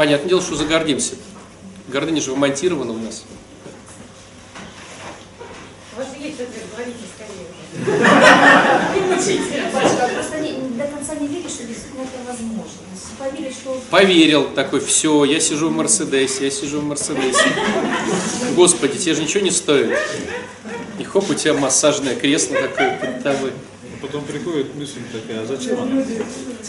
[0.00, 1.12] Понятное дело, что загордимся.
[1.88, 3.24] Гордыня же вмонтирована у нас.
[5.94, 7.44] У вас есть ответ, говорите скорее.
[10.14, 12.80] Просто не, до конца не веришь, что действительно это возможно.
[13.18, 17.52] Поверить, что Поверил такой, все, я сижу в Мерседесе, я сижу в Мерседесе.
[18.56, 19.98] Господи, тебе же ничего не стоит.
[20.98, 23.52] И хоп, у тебя массажное кресло такое перед тобой.
[24.00, 26.02] Потом приходит мысль такая, а зачем она?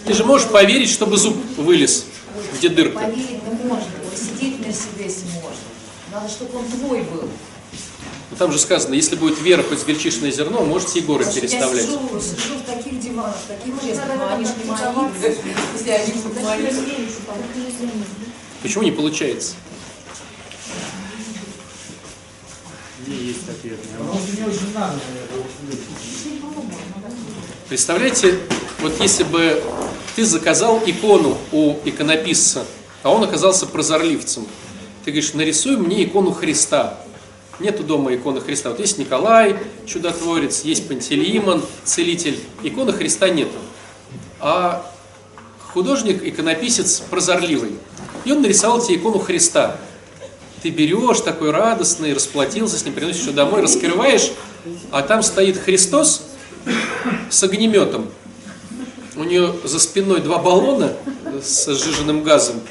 [0.06, 2.06] Ты же можешь поверить, чтобы зуб вылез,
[2.54, 3.00] где дырка.
[3.00, 5.52] Поверить-то можно, вот сидеть в Мерседесе можно.
[6.12, 7.30] Надо, чтобы он твой был.
[8.32, 11.86] Ну, там же сказано, если будет вера хоть гречишное зерно, можете и горы переставлять.
[11.86, 15.34] Я сижу, сижу в таких диванах, в таких креслах, но они же не мои.
[15.74, 16.68] Если они будут мои.
[18.62, 19.56] Почему не получается?
[27.68, 28.40] Представляете,
[28.80, 29.64] вот если бы
[30.16, 32.66] ты заказал икону у иконописца,
[33.04, 34.46] а он оказался прозорливцем,
[35.04, 37.00] ты говоришь, нарисуй мне икону Христа.
[37.60, 38.70] Нету дома иконы Христа.
[38.70, 42.40] Вот есть Николай, чудотворец, есть Пантелеимон, целитель.
[42.62, 43.58] Иконы Христа нету.
[44.40, 44.86] А
[45.74, 47.78] художник, иконописец прозорливый.
[48.26, 49.78] И он нарисовал тебе икону Христа.
[50.62, 54.32] Ты берешь такой радостный, расплатился с ним, приносишь ее домой, раскрываешь,
[54.92, 56.24] а там стоит Христос
[57.32, 58.10] с огнеметом.
[59.16, 60.96] У нее за спиной два баллона
[61.44, 62.62] с сжиженным газом.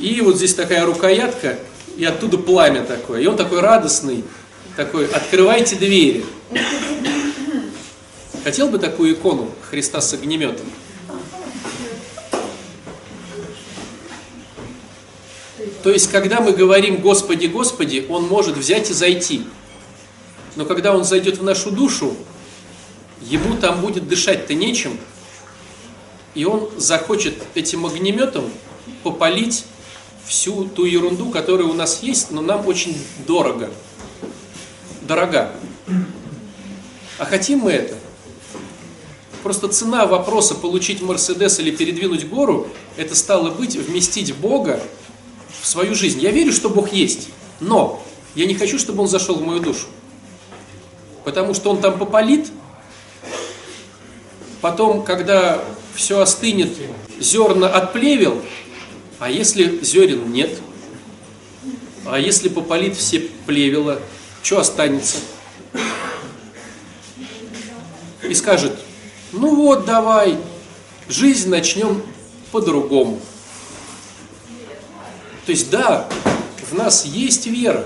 [0.00, 1.58] И вот здесь такая рукоятка,
[1.96, 3.22] и оттуда пламя такое.
[3.22, 4.24] И он такой радостный,
[4.76, 6.24] такой, открывайте двери.
[8.44, 10.66] Хотел бы такую икону Христа с огнеметом?
[15.82, 19.44] То есть, когда мы говорим «Господи, Господи», Он может взять и зайти.
[20.54, 22.16] Но когда Он зайдет в нашу душу,
[23.22, 24.98] Ему там будет дышать-то нечем,
[26.34, 28.50] и Он захочет этим огнеметом
[29.02, 29.64] попалить
[30.24, 33.70] всю ту ерунду, которая у нас есть, но нам очень дорого.
[35.02, 35.52] Дорога.
[37.18, 37.96] А хотим мы это?
[39.42, 44.80] Просто цена вопроса получить Мерседес или передвинуть гору, это стало быть вместить Бога
[45.60, 46.20] в свою жизнь.
[46.20, 48.02] Я верю, что Бог есть, но
[48.36, 49.86] я не хочу, чтобы Он зашел в мою душу.
[51.24, 52.48] Потому что Он там попалит,
[54.60, 55.62] потом, когда
[55.94, 56.70] все остынет,
[57.18, 58.40] зерна отплевел,
[59.18, 60.58] а если зерен нет?
[62.04, 64.00] А если попалит все плевела,
[64.42, 65.18] что останется?
[68.22, 68.72] И скажет,
[69.32, 70.36] ну вот, давай,
[71.08, 72.02] жизнь начнем
[72.50, 73.20] по-другому.
[75.46, 76.08] То есть, да,
[76.70, 77.84] в нас есть вера,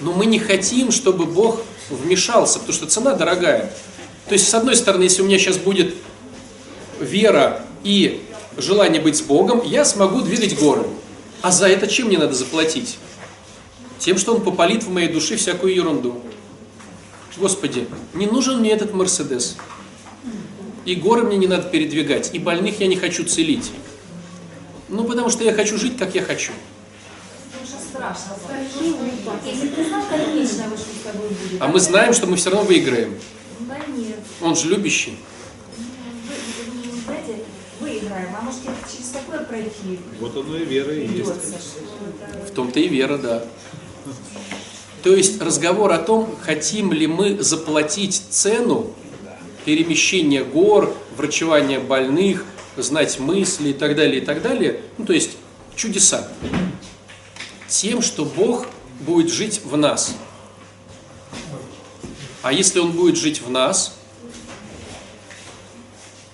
[0.00, 3.72] но мы не хотим, чтобы Бог вмешался, потому что цена дорогая.
[4.26, 5.94] То есть, с одной стороны, если у меня сейчас будет
[7.00, 8.22] вера и
[8.56, 10.86] желание быть с Богом, я смогу двигать горы.
[11.42, 12.98] А за это чем мне надо заплатить?
[13.98, 16.20] Тем, что Он попалит в моей душе всякую ерунду.
[17.36, 19.56] Господи, не нужен мне этот Мерседес.
[20.84, 23.70] И горы мне не надо передвигать, и больных я не хочу целить.
[24.88, 26.52] Ну, потому что я хочу жить, как я хочу.
[31.60, 33.14] А мы знаем, что мы все равно выиграем.
[34.40, 35.16] Он же любящий.
[35.76, 36.34] Вы,
[36.90, 37.44] вы, знаете,
[38.50, 41.30] может это через такое пройти Вот оно и вера и есть.
[42.46, 43.44] В том-то и вера, да.
[45.02, 48.92] То есть разговор о том, хотим ли мы заплатить цену
[49.64, 52.44] перемещения гор, врачевания больных,
[52.76, 54.80] знать мысли и так далее, и так далее.
[54.98, 55.36] Ну, то есть
[55.76, 56.28] чудеса.
[57.68, 58.66] Тем, что Бог
[59.00, 60.16] будет жить в нас.
[62.42, 63.96] А если Он будет жить в нас,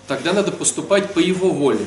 [0.08, 1.86] тогда надо поступать по Его воле.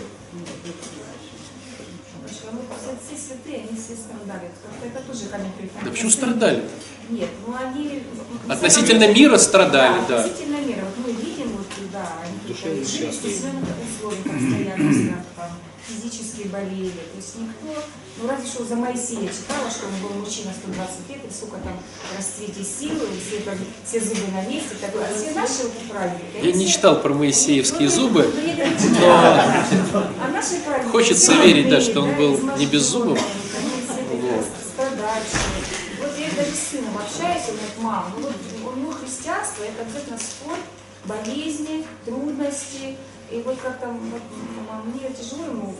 [2.79, 4.51] Все, все святые, они все страдали.
[4.83, 5.85] Это тоже камень преткновения.
[5.85, 6.63] Да почему страдали?
[7.09, 8.03] Нет, ну они...
[8.47, 10.23] Относительно мира страдали, да.
[10.23, 10.81] Относительно мира.
[10.85, 15.49] Вот мы видим, вот, да, они жили в определенных условиях постоянно, там,
[15.87, 16.89] физически болели.
[16.89, 17.83] То есть никто,
[18.21, 21.79] ну разве что за Моисея читала, что он был мужчина 120 лет, и сколько там
[22.15, 26.45] расцвете силы, и все, там, все зубы на месте, такой, а все наши праведники.
[26.45, 30.03] Я не читал про моисеевские зубы, Ну,
[30.91, 33.19] Хочется верить, да, что он был не без зубов.
[33.57, 35.39] они все такие страдальчие.
[36.01, 39.81] Вот я даже с сыном общаюсь, он говорит, мам, ну вот у него христианство, это
[39.81, 40.59] обязательно спорт,
[41.05, 42.95] болезни, трудности.
[43.29, 44.21] И вот как там, вот,
[44.85, 45.75] мне тяжело ему,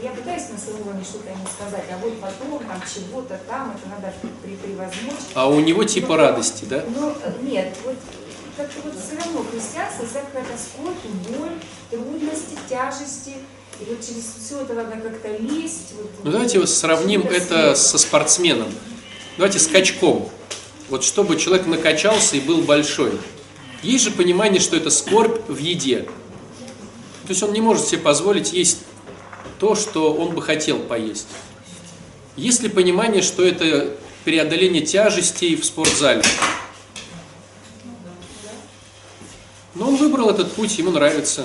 [0.00, 3.88] я пытаюсь на своем уровне что-то ему сказать, а вот потом, там, чего-то там, это
[3.88, 5.26] надо при- превозмочь.
[5.34, 6.84] а у него типа радости, да?
[6.94, 7.96] Ну, нет, вот
[8.56, 11.58] как-то вот все равно христианство, вся какая-то скорбь, боль,
[11.90, 13.38] трудности, тяжести.
[13.80, 15.94] И вот через все это надо как-то лезть.
[15.96, 18.68] Вот, Ну давайте сравним это со спортсменом.
[19.36, 20.30] Давайте с качком.
[20.88, 23.12] Вот чтобы человек накачался и был большой.
[23.82, 26.02] Есть же понимание, что это скорбь в еде.
[26.02, 28.78] То есть он не может себе позволить есть
[29.58, 31.26] то, что он бы хотел поесть.
[32.36, 36.22] Есть ли понимание, что это преодоление тяжестей в спортзале?
[39.74, 41.44] Но он выбрал этот путь, ему нравится.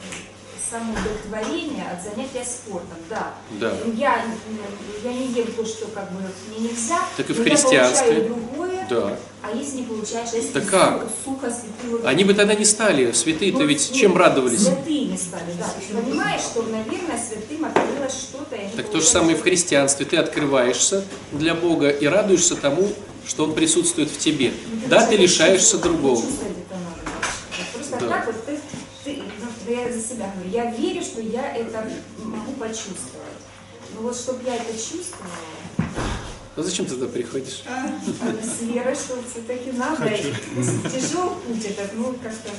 [0.71, 3.33] самоудовлетворение от занятия спортом, да.
[3.59, 3.73] Да.
[3.95, 4.23] Я,
[5.03, 6.19] я не ем то, что как бы
[6.49, 8.13] мне нельзя, Так и в христианстве.
[8.13, 9.17] я другое, Да.
[9.41, 11.01] а если не получаешь, а если Так ты как?
[11.03, 12.07] су- сухо святую...
[12.07, 14.63] Они бы тогда не стали, святые-то Ну, ведь ну, чем радовались?
[14.63, 15.65] Святыми стали, да.
[15.67, 18.57] То есть понимаешь, что, наверное, святым открылось что-то.
[18.77, 20.05] Так то же самое и в христианстве.
[20.05, 21.03] Ты открываешься
[21.33, 22.87] для Бога и радуешься тому,
[23.27, 24.53] что Он присутствует в тебе.
[24.87, 26.23] Да, ты лишаешься другого.
[27.73, 28.07] Просто Да.
[28.07, 28.35] так вот
[29.71, 31.89] ну, я за себя говорю, я верю, что я это
[32.23, 33.39] могу почувствовать.
[33.95, 35.35] Но вот чтобы я это чувствовала,
[36.55, 37.63] А зачем ты туда приходишь?
[37.67, 37.89] а
[38.43, 40.33] с верой, что все-таки надо, и
[40.89, 42.49] тяжелый путь этот, ну как-то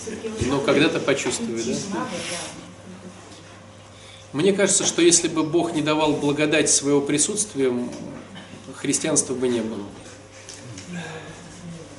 [0.00, 1.70] все-таки вот Ну, когда-то почувствую, да?
[1.98, 2.38] надо, да.
[4.32, 7.72] Мне кажется, что если бы Бог не давал благодать своего присутствия,
[8.74, 9.84] христианства бы не было.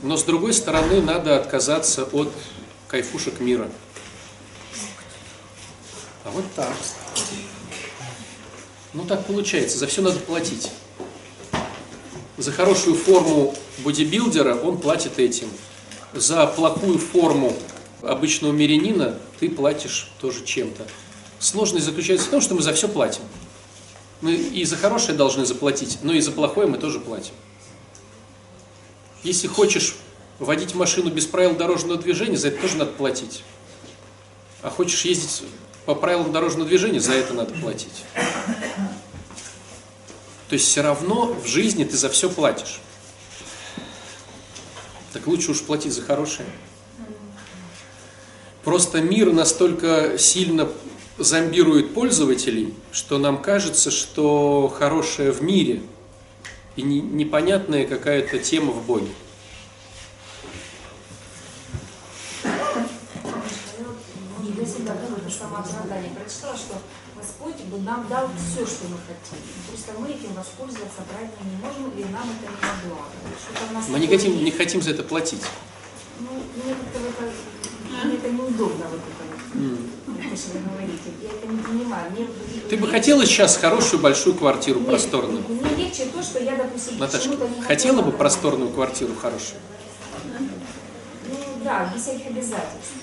[0.03, 2.31] Но с другой стороны, надо отказаться от
[2.87, 3.69] кайфушек мира.
[6.26, 6.73] А вот так.
[8.93, 10.71] Ну так получается, за все надо платить.
[12.38, 15.47] За хорошую форму бодибилдера он платит этим.
[16.13, 17.55] За плохую форму
[18.01, 20.88] обычного мирянина ты платишь тоже чем-то.
[21.39, 23.21] Сложность заключается в том, что мы за все платим.
[24.21, 27.34] Мы и за хорошее должны заплатить, но и за плохое мы тоже платим.
[29.21, 29.95] Если хочешь
[30.39, 33.43] водить машину без правил дорожного движения, за это тоже надо платить.
[34.63, 35.43] А хочешь ездить
[35.86, 38.03] по правилам дорожного движения, за это надо платить.
[40.49, 42.79] То есть все равно в жизни ты за все платишь.
[45.13, 46.47] Так лучше уж платить за хорошее.
[48.63, 50.69] Просто мир настолько сильно
[51.17, 55.81] зомбирует пользователей, что нам кажется, что хорошее в мире
[56.75, 59.11] и не- непонятная какая-то тема в Боге.
[64.43, 66.75] И для себя какое-то самооправдание прочитала, что
[67.76, 69.39] Господь бы нам дал все, что мы хотим.
[69.67, 74.43] Просто мы этим воспользоваться правильно не можем, или нам это не нас Мы не хотим,
[74.43, 75.41] не хотим за это платить.
[76.19, 77.34] Ну, мне как-то это,
[78.05, 79.26] мне это неудобно вот это
[80.07, 81.11] вот, то, что вы говорите.
[81.21, 82.11] Я это не понимаю.
[82.11, 82.28] Мне,
[82.69, 85.43] Ты бы хотела сейчас хорошую большую квартиру Нет, просторную?
[85.47, 89.59] Мне легче то, что я, допустим, не хотела бы просторную квартиру хорошую?
[91.66, 92.93] Ну да, без всяких обязательств.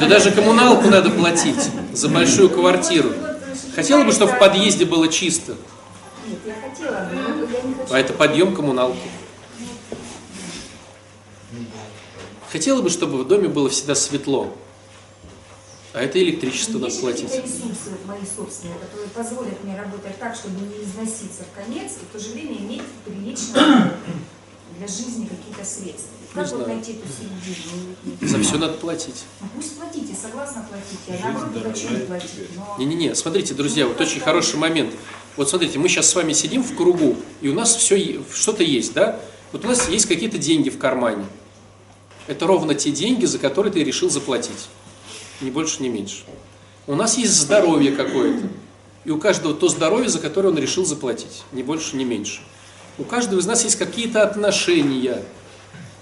[0.00, 3.10] Да даже коммуналку надо платить за большую квартиру.
[3.10, 5.54] Вот, вот, Хотела бы, чтобы в подъезде было чисто,
[6.26, 7.94] Нет, я хотела но я не хочу.
[7.94, 8.98] а это подъем коммуналки.
[12.50, 14.52] Хотела бы, чтобы в доме было всегда светло,
[15.92, 17.32] а это электричество надо платить.
[17.32, 22.12] ресурсы мои собственные, которые позволят мне работать так, чтобы не износиться в конец, и в
[22.12, 23.92] то же время иметь приличные
[24.78, 26.21] для жизни какие-то средства.
[26.34, 26.68] Как вот знаю.
[26.68, 28.30] найти эту середину?
[28.32, 29.24] За все надо платить.
[29.40, 31.20] Ну, Пусть платите, согласна платить.
[31.20, 32.30] Я наоборот не хочу не платить.
[32.56, 32.76] Но...
[32.78, 34.94] Не-не-не, смотрите, друзья, вот очень хороший момент.
[35.36, 38.94] Вот смотрите, мы сейчас с вами сидим в кругу, и у нас все, что-то есть,
[38.94, 39.20] да?
[39.52, 41.26] Вот у нас есть какие-то деньги в кармане.
[42.26, 44.68] Это ровно те деньги, за которые ты решил заплатить.
[45.42, 46.24] Ни больше, ни меньше.
[46.86, 48.48] У нас есть здоровье какое-то.
[49.04, 51.42] И у каждого то здоровье, за которое он решил заплатить.
[51.52, 52.40] Ни больше, ни меньше.
[52.98, 55.22] У каждого из нас есть какие-то отношения.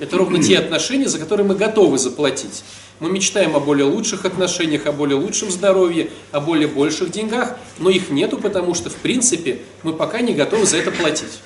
[0.00, 2.64] Это ровно те отношения, за которые мы готовы заплатить.
[3.00, 7.90] Мы мечтаем о более лучших отношениях, о более лучшем здоровье, о более больших деньгах, но
[7.90, 11.40] их нету, потому что, в принципе, мы пока не готовы за это платить.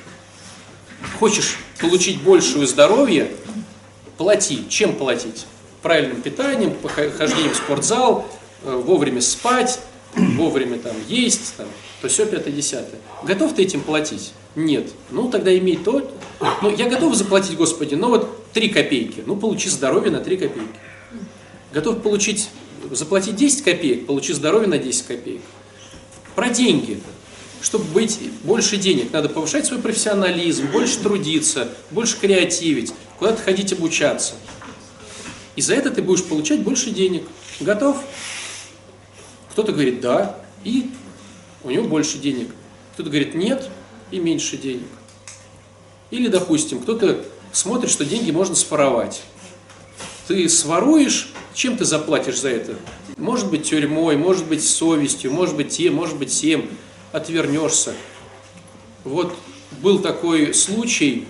[1.19, 3.33] Хочешь получить большее здоровье,
[4.17, 4.65] плати.
[4.69, 5.47] Чем платить?
[5.83, 6.75] Правильным питанием,
[7.19, 8.25] хождением в спортзал,
[8.63, 9.81] э, вовремя спать,
[10.15, 11.67] вовремя там есть, там,
[12.01, 13.01] то все пятое, десятое.
[13.25, 14.33] Готов ты этим платить?
[14.55, 14.91] Нет.
[15.11, 16.09] Ну, тогда имей то.
[16.63, 19.23] Ну, я готов заплатить, Господи, но вот 3 копейки.
[19.27, 20.69] Ну, получи здоровье на 3 копейки.
[21.73, 22.49] Готов получить,
[22.91, 25.43] заплатить 10 копеек, получи здоровье на 10 копеек.
[26.35, 27.01] Про деньги.
[27.61, 34.35] Чтобы быть больше денег, надо повышать свой профессионализм, больше трудиться, больше креативить, куда-то ходить обучаться.
[35.57, 37.27] И за это ты будешь получать больше денег.
[37.61, 37.97] Готов?
[39.53, 40.91] Кто-то говорит «да», и
[41.63, 42.49] у него больше денег.
[42.93, 43.71] Кто-то говорит «нет»,
[44.11, 44.89] и меньше денег.
[46.11, 47.25] Или, допустим, кто-то
[47.55, 49.23] смотрит, что деньги можно своровать.
[50.27, 52.77] Ты своруешь, чем ты заплатишь за это?
[53.17, 56.69] Может быть тюрьмой, может быть совестью, может быть тем, может быть тем.
[57.13, 57.95] Отвернешься.
[59.05, 59.35] Вот
[59.81, 61.29] был такой случай,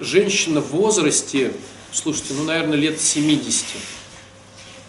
[0.00, 1.52] женщина в возрасте,
[1.92, 3.66] слушайте, ну, наверное, лет 70,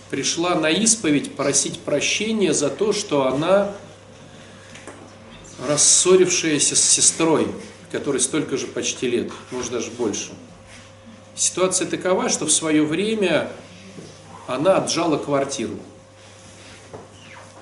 [0.10, 3.76] пришла на исповедь просить прощения за то, что она
[5.68, 7.48] рассорившаяся с сестрой,
[7.92, 10.32] которой столько же почти лет, может даже больше.
[11.36, 13.50] Ситуация такова, что в свое время
[14.48, 15.78] она отжала квартиру.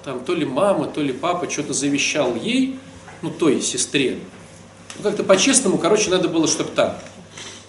[0.04, 2.80] Там то ли мама, то ли папа что-то завещал ей,
[3.22, 4.20] ну, той сестре.
[4.98, 7.04] Ну, как-то по-честному, короче, надо было, чтобы так.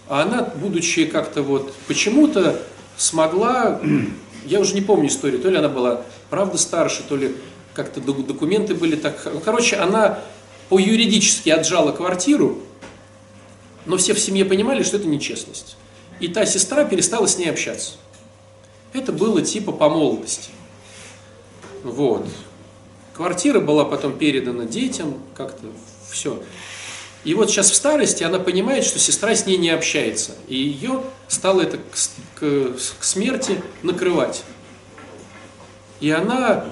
[0.09, 2.61] А она, будучи как-то вот почему-то
[2.97, 3.81] смогла,
[4.47, 7.35] я уже не помню историю, то ли она была правда старше, то ли
[7.75, 9.21] как-то документы были так.
[9.33, 10.21] ну, Короче, она
[10.71, 12.59] по юридически отжала квартиру,
[13.85, 15.77] но все в семье понимали, что это нечестность.
[16.21, 17.95] И та сестра перестала с ней общаться.
[18.93, 20.51] Это было типа по молодости.
[21.83, 22.27] Вот.
[23.15, 25.67] Квартира была потом передана детям, как-то
[26.11, 26.43] все.
[27.25, 30.33] И вот сейчас в старости она понимает, что сестра с ней не общается.
[30.49, 34.43] И ее стало это к, к- к смерти накрывать.
[36.01, 36.65] И она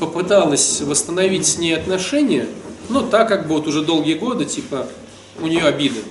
[0.00, 2.46] попыталась восстановить с ней отношения,
[2.88, 4.86] но так как бы вот уже долгие годы, типа,
[5.40, 6.02] у нее обиды.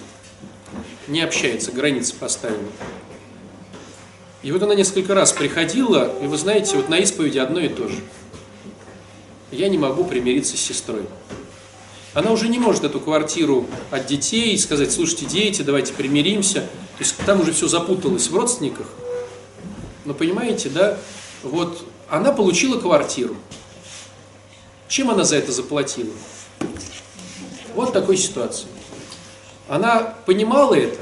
[1.08, 2.60] Не общается, границы поставила.
[4.44, 7.88] И вот она несколько раз приходила, и вы знаете, вот на исповеди одно и то
[7.88, 8.00] же.
[9.52, 11.04] Я не могу примириться с сестрой.
[12.14, 16.62] Она уже не может эту квартиру от детей сказать, слушайте, дети, давайте примиримся.
[16.62, 18.88] То есть там уже все запуталось в родственниках.
[20.06, 20.98] Но понимаете, да,
[21.44, 23.36] вот она получила квартиру.
[24.88, 26.12] Чем она за это заплатила?
[27.74, 28.68] Вот такой ситуации.
[29.68, 31.00] Она понимала это?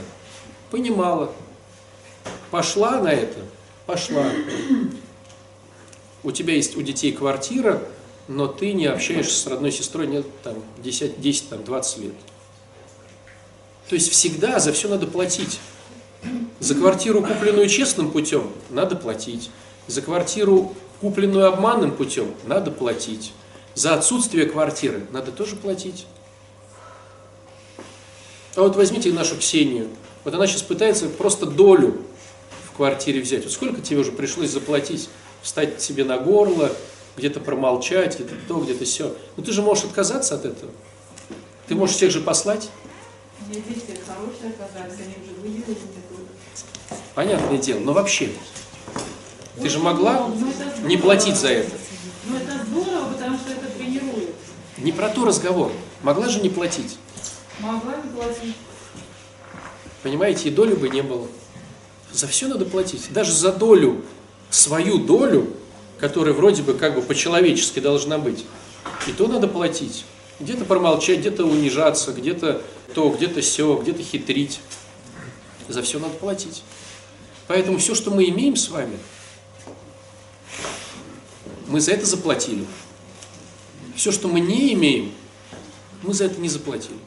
[0.72, 1.32] Понимала.
[2.52, 3.40] Пошла на это?
[3.86, 4.26] Пошла.
[6.24, 7.82] У тебя есть у детей квартира,
[8.28, 12.14] но ты не общаешься с родной сестрой нет, там, 10, 10 там, 20 лет.
[13.88, 15.60] То есть всегда за все надо платить.
[16.60, 19.52] За квартиру, купленную честным путем, надо платить.
[19.88, 23.32] За квартиру, купленную обманным путем, надо платить.
[23.76, 26.06] За отсутствие квартиры надо тоже платить.
[28.56, 29.90] А вот возьмите нашу Ксению.
[30.24, 32.02] Вот она сейчас пытается просто долю
[32.72, 33.44] в квартире взять.
[33.44, 35.10] Вот сколько тебе уже пришлось заплатить?
[35.42, 36.72] Встать себе на горло,
[37.18, 39.14] где-то промолчать, где-то то, где-то все.
[39.38, 40.72] Ну ты же можешь отказаться от этого.
[41.68, 42.70] Ты можешь всех же послать.
[47.14, 47.80] Понятное дело.
[47.80, 48.30] Но вообще,
[49.62, 50.88] ты же могла Ну, здорово.
[50.88, 51.72] не платить за это.
[52.28, 53.65] Ну это здорово, потому что это.
[54.86, 55.72] Не про то разговор.
[56.04, 57.00] Могла же не платить.
[57.60, 58.56] Могла не платить.
[60.04, 61.28] Понимаете, и доли бы не было.
[62.14, 63.12] За все надо платить.
[63.12, 64.06] Даже за долю,
[64.52, 65.48] свою долю,
[66.00, 68.46] которая вроде бы как бы по-человечески должна быть,
[69.08, 70.06] и то надо платить.
[70.40, 72.62] Где-то промолчать, где-то унижаться, где-то
[72.94, 74.60] то, где-то все, где-то хитрить.
[75.68, 76.62] За все надо платить.
[77.48, 79.00] Поэтому все, что мы имеем с вами,
[81.66, 82.68] мы за это заплатили.
[83.96, 85.12] Все, что мы не имеем,
[86.04, 86.98] мы за это не заплатили.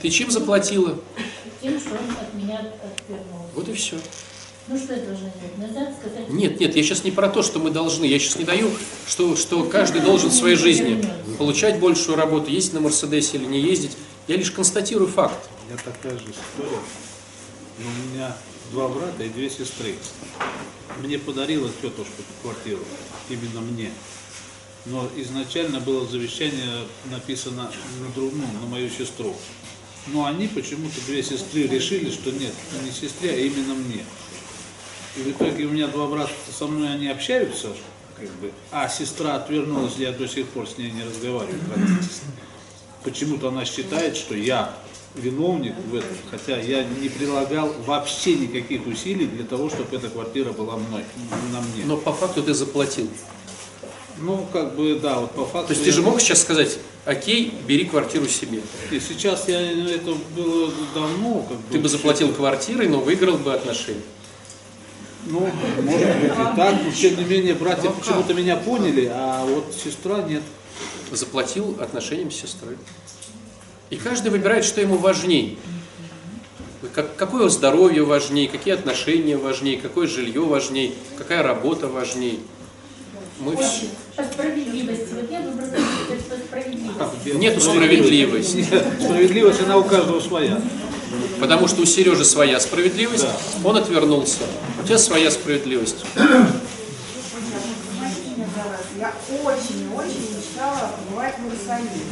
[0.00, 0.98] Ты чем заплатила?
[1.64, 3.54] тем, что он от меня отвернулся.
[3.54, 3.96] Вот и все.
[4.66, 5.58] Ну что я должна сделать?
[5.58, 6.30] Назад сказать?
[6.30, 8.06] Нет, нет, я сейчас не про то, что мы должны.
[8.06, 8.70] Я сейчас не даю,
[9.06, 11.06] что, что каждый должен в своей жизни
[11.38, 13.92] получать большую работу, ездить на Мерседесе или не ездить.
[14.26, 15.50] Я лишь констатирую факт.
[15.62, 16.80] У меня такая же история.
[17.78, 18.36] Но у меня
[18.72, 19.96] два брата и две сестры.
[21.02, 22.80] Мне подарила тетушка квартиру,
[23.28, 23.90] именно мне.
[24.86, 29.34] Но изначально было завещание написано на другую, на мою сестру.
[30.06, 32.52] Но они почему-то, две сестры, решили, что нет,
[32.82, 34.04] не сестре, а именно мне.
[35.16, 37.68] И в итоге у меня два брата со мной, они общаются,
[38.16, 42.26] как бы, а сестра отвернулась, я до сих пор с ней не разговариваю практически.
[43.04, 44.74] Почему-то она считает, что я
[45.14, 50.52] виновник в этом, хотя я не прилагал вообще никаких усилий для того, чтобы эта квартира
[50.52, 51.04] была мной,
[51.52, 51.84] на мне.
[51.84, 53.08] Но по факту ты заплатил.
[54.18, 55.68] Ну, как бы, да, вот по факту...
[55.68, 58.62] То есть ты же мог сейчас сказать, окей, бери квартиру себе.
[58.90, 61.72] И сейчас я, это было давно, как бы...
[61.72, 64.02] Ты бы заплатил квартирой, но выиграл бы отношения.
[65.26, 65.48] Ну,
[65.82, 70.22] может быть и так, но тем не менее братья почему-то меня поняли, а вот сестра
[70.22, 70.42] нет.
[71.12, 72.76] Заплатил отношениям с сестрой.
[73.90, 75.58] И каждый выбирает, что ему важней.
[76.92, 82.40] Как, какое здоровье важней, какие отношения важней, какое жилье важней, какая работа важней.
[83.40, 83.86] Мы все...
[84.16, 85.08] По справедливости.
[85.12, 85.70] Вот я выбрала
[86.46, 87.30] справедливости.
[87.36, 88.66] Нету справедливости.
[89.00, 90.60] Справедливость, она у каждого своя.
[91.40, 93.26] Потому что у Сережи своя справедливость,
[93.64, 94.40] он отвернулся.
[94.80, 96.04] У тебя своя справедливость.
[98.96, 99.12] Я
[99.42, 102.04] очень-очень мечтала побывать в Иерусалиме.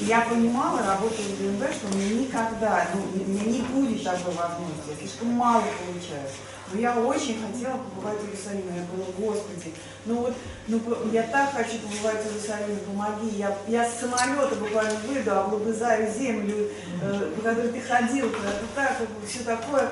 [0.00, 4.32] Я понимала, работая в ДНБ, что у меня никогда, ну, у меня не будет такой
[4.32, 4.90] возможности.
[4.90, 6.26] Я слишком мало получаю.
[6.72, 8.76] Но я очень хотела побывать в Иерусалиме.
[8.76, 9.74] Я думала, Господи,
[10.06, 10.34] ну вот,
[10.68, 10.80] ну
[11.12, 13.28] я так хочу побывать в Иерусалиме, помоги.
[13.36, 16.68] Я, я с самолета буквально выйду, облобызаю землю,
[17.02, 18.96] э, по которой ты ходил, куда ты так,
[19.26, 19.88] все такое.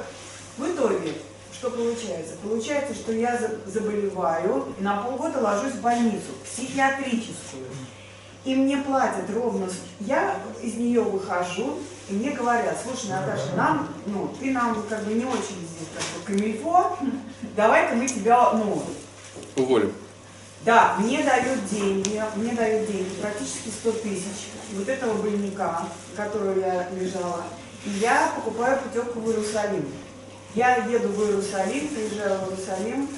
[0.57, 1.15] В итоге,
[1.53, 2.35] что получается?
[2.43, 7.67] Получается, что я за- заболеваю и на полгода ложусь в больницу, психиатрическую.
[8.49, 9.69] И мне платят ровно,
[10.01, 15.13] я из нее выхожу, и мне говорят, слушай, Наташа, нам, ну, ты нам как бы
[15.13, 16.97] не очень здесь как бы камильфо,
[17.55, 18.83] давай-ка мы тебя, ну,
[19.55, 19.93] Уволим.
[20.65, 25.83] да, мне дают деньги, мне дают деньги, практически 100 тысяч, вот этого больника,
[26.17, 27.45] которого я лежала,
[27.85, 29.85] и я покупаю путевку в Иерусалим.
[30.55, 33.09] Я еду в Иерусалим, приезжаю в Иерусалим,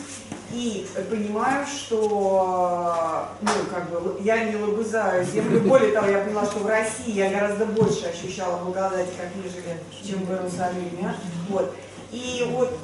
[0.53, 5.61] и понимаю, что, ну, как бы, я не лобызаю землю.
[5.61, 10.25] Более того, я поняла, что в России я гораздо больше ощущала благодати, как нежели, чем
[10.25, 11.15] в Иерусалиме.
[11.49, 11.73] Вот.
[12.11, 12.77] И вот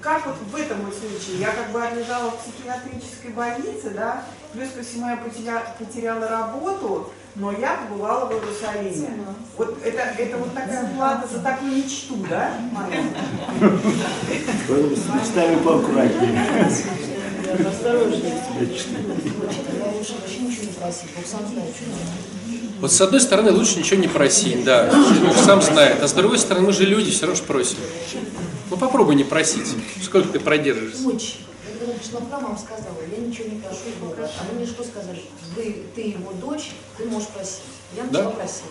[0.00, 4.82] как вот в этом случае, я как бы отлежала в психиатрической больнице, да, плюс ко
[4.82, 9.08] всему я потеря- потеряла работу, но я побывала в Иерусалиме.
[9.58, 12.58] Вот это, это вот такая плата за такую мечту, да,
[14.66, 16.70] с мечтами поаккуратнее.
[22.80, 26.38] Вот с одной стороны лучше ничего не просить, да, человек сам знает, а с другой
[26.38, 27.78] стороны мы же люди, все равно же просим.
[28.70, 31.02] Ну попробуй не просить, сколько ты продержишься.
[31.86, 31.94] Очень.
[31.94, 34.28] Я когда пришла к вам, вам сказала, я ничего не прошу Бога.
[34.40, 35.22] А вы мне что сказали?
[35.54, 37.62] Вы, ты его дочь, ты можешь просить.
[37.96, 38.30] Я начала Да?
[38.30, 38.62] просить.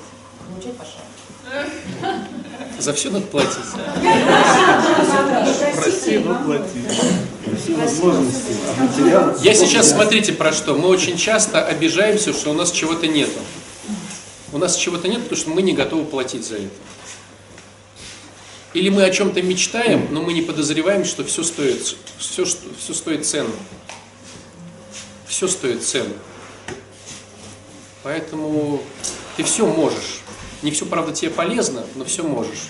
[0.49, 1.01] Получать пошла.
[2.79, 3.57] За все надо платить.
[5.75, 6.79] Прости, но плати.
[9.43, 10.75] Я сейчас, смотрите, про что.
[10.75, 13.39] Мы очень часто обижаемся, что у нас чего-то нету.
[14.53, 16.69] У нас чего-то нет, потому что мы не готовы платить за это.
[18.75, 22.93] Или мы о чем-то мечтаем, но мы не подозреваем, что все стоит, все, что- все
[22.93, 23.51] стоит цену.
[25.25, 26.13] Все стоит цену.
[28.03, 28.83] Поэтому
[29.37, 30.19] ты все можешь.
[30.61, 32.67] Не все, правда, тебе полезно, но все можешь.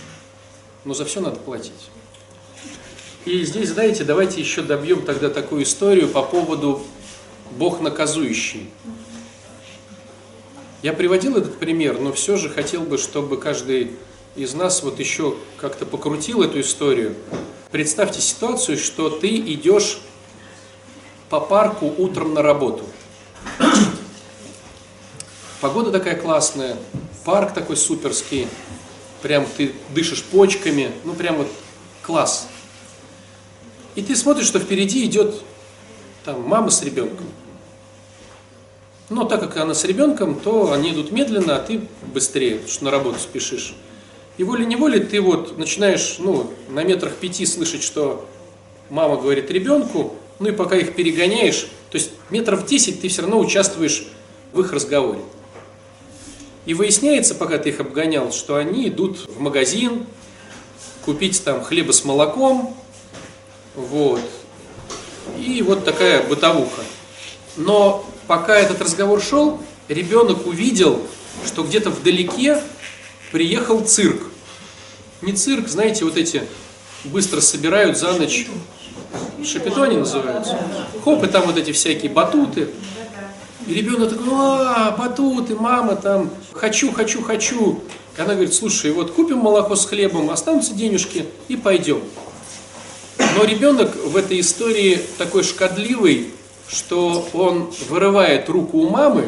[0.83, 1.89] Но за все надо платить.
[3.25, 6.83] И здесь, знаете, давайте еще добьем тогда такую историю по поводу
[7.57, 8.69] Бог наказующий.
[10.83, 13.93] Я приводил этот пример, но все же хотел бы, чтобы каждый
[14.35, 17.15] из нас вот еще как-то покрутил эту историю.
[17.71, 19.99] Представьте ситуацию, что ты идешь
[21.29, 22.83] по парку утром на работу.
[25.61, 26.77] Погода такая классная,
[27.23, 28.47] парк такой суперский,
[29.21, 31.47] прям ты дышишь почками, ну прям вот
[32.01, 32.47] класс.
[33.95, 35.41] И ты смотришь, что впереди идет
[36.25, 37.25] там мама с ребенком.
[39.09, 42.85] Но так как она с ребенком, то они идут медленно, а ты быстрее, потому что
[42.85, 43.75] на работу спешишь.
[44.37, 48.27] И волей-неволей ты вот начинаешь, ну, на метрах пяти слышать, что
[48.89, 53.39] мама говорит ребенку, ну и пока их перегоняешь, то есть метров 10 ты все равно
[53.39, 54.07] участвуешь
[54.51, 55.21] в их разговоре.
[56.65, 60.05] И выясняется, пока ты их обгонял, что они идут в магазин
[61.05, 62.75] купить там хлеба с молоком,
[63.75, 64.21] вот.
[65.37, 66.81] И вот такая бытовуха.
[67.55, 71.01] Но пока этот разговор шел, ребенок увидел,
[71.45, 72.61] что где-то вдалеке
[73.35, 74.21] приехал цирк.
[75.21, 76.43] Не цирк, знаете, вот эти
[77.03, 78.47] быстро собирают за ночь,
[79.43, 80.57] шапитони называются.
[81.03, 82.69] Хоп, и там вот эти всякие батуты.
[83.67, 87.83] И ребенок такой, а, батуты, мама там, хочу, хочу, хочу.
[88.17, 92.01] И она говорит, слушай, вот купим молоко с хлебом, останутся денежки и пойдем.
[93.17, 96.31] Но ребенок в этой истории такой шкодливый,
[96.69, 99.27] что он вырывает руку у мамы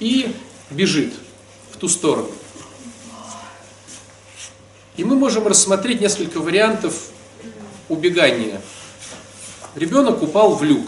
[0.00, 0.34] и
[0.70, 1.12] бежит
[1.72, 2.30] в ту сторону.
[4.96, 7.08] И мы можем рассмотреть несколько вариантов
[7.88, 8.60] убегания.
[9.74, 10.86] Ребенок упал в люк,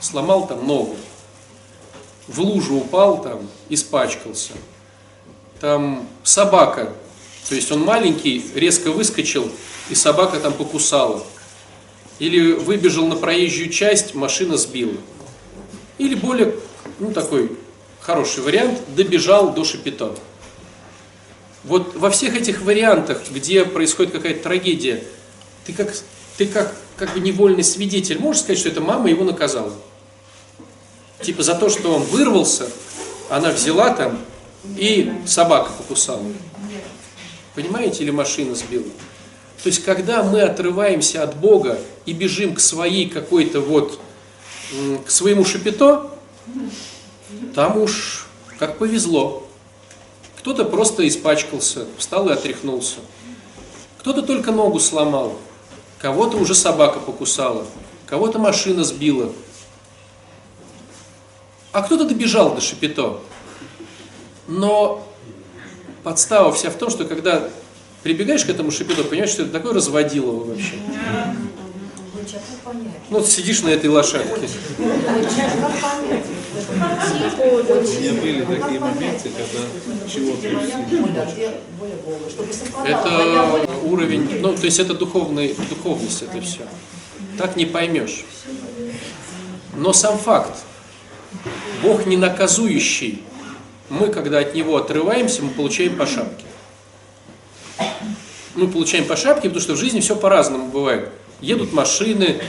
[0.00, 0.96] сломал там ногу,
[2.28, 4.52] в лужу упал там, испачкался.
[5.60, 6.92] Там собака,
[7.48, 9.50] то есть он маленький, резко выскочил,
[9.90, 11.24] и собака там покусала.
[12.20, 14.94] Или выбежал на проезжую часть, машина сбила.
[15.98, 16.54] Или более,
[17.00, 17.50] ну такой
[18.00, 20.14] хороший вариант, добежал до шапито.
[21.68, 25.04] Вот во всех этих вариантах, где происходит какая-то трагедия,
[25.66, 25.94] ты как,
[26.38, 29.72] ты как, как бы невольный свидетель можешь сказать, что это мама его наказала?
[31.20, 32.68] Типа за то, что он вырвался,
[33.28, 34.18] она взяла там
[34.76, 36.22] и собака покусала.
[37.54, 38.84] Понимаете, или машина сбила.
[39.62, 44.00] То есть, когда мы отрываемся от Бога и бежим к своей какой-то вот,
[45.04, 46.10] к своему шапито,
[47.54, 48.26] Там уж
[48.58, 49.47] как повезло.
[50.48, 53.00] Кто-то просто испачкался, встал и отряхнулся.
[53.98, 55.36] Кто-то только ногу сломал,
[55.98, 57.66] кого-то уже собака покусала,
[58.06, 59.30] кого-то машина сбила.
[61.70, 63.20] А кто-то добежал до Шапито.
[64.46, 65.06] Но
[66.02, 67.50] подстава вся в том, что когда
[68.02, 70.76] прибегаешь к этому Шапито, понимаешь, что это такое разводилово вообще.
[72.30, 73.00] Как понять?
[73.08, 74.48] Ну, сидишь на этой лошадке.
[74.78, 74.82] У
[78.00, 79.60] меня были такие моменты, когда
[80.06, 80.46] чего-то
[82.86, 86.60] Это уровень, ну, то есть это духовный, духовность это все.
[87.38, 88.24] Так не поймешь.
[89.74, 90.58] Но сам факт,
[91.82, 93.22] Бог не наказующий.
[93.88, 96.44] Мы, когда от Него отрываемся, мы получаем по шапке.
[98.54, 101.10] Мы получаем по шапке, потому что в жизни все по-разному бывает.
[101.40, 102.42] Едут машины,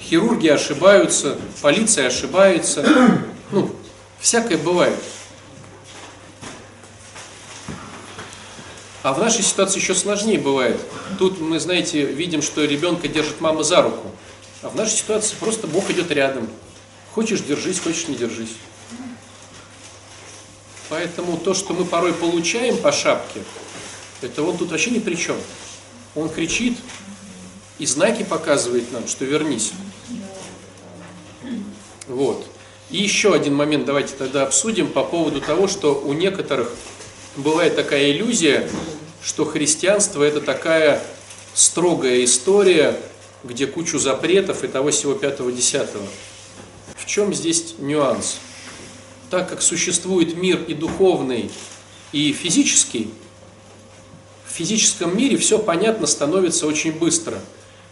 [0.00, 2.86] хирурги ошибаются, полиция ошибается.
[3.50, 3.74] Ну,
[4.20, 4.98] всякое бывает.
[9.02, 10.80] А в нашей ситуации еще сложнее бывает.
[11.18, 14.10] Тут мы, знаете, видим, что ребенка держит мама за руку.
[14.62, 16.48] А в нашей ситуации просто Бог идет рядом.
[17.12, 18.54] Хочешь держись, хочешь не держись.
[20.88, 23.42] Поэтому то, что мы порой получаем по шапке,
[24.20, 25.36] это он тут вообще ни при чем.
[26.14, 26.78] Он кричит
[27.78, 29.72] и знаки показывает нам, что вернись.
[32.08, 32.46] Вот.
[32.90, 36.72] И еще один момент давайте тогда обсудим по поводу того, что у некоторых
[37.36, 38.68] бывает такая иллюзия,
[39.22, 41.02] что христианство это такая
[41.54, 42.98] строгая история,
[43.44, 46.06] где кучу запретов и того всего пятого-десятого.
[46.94, 48.38] В чем здесь нюанс?
[49.30, 51.50] Так как существует мир и духовный,
[52.12, 53.10] и физический,
[54.46, 57.40] в физическом мире все понятно становится очень быстро.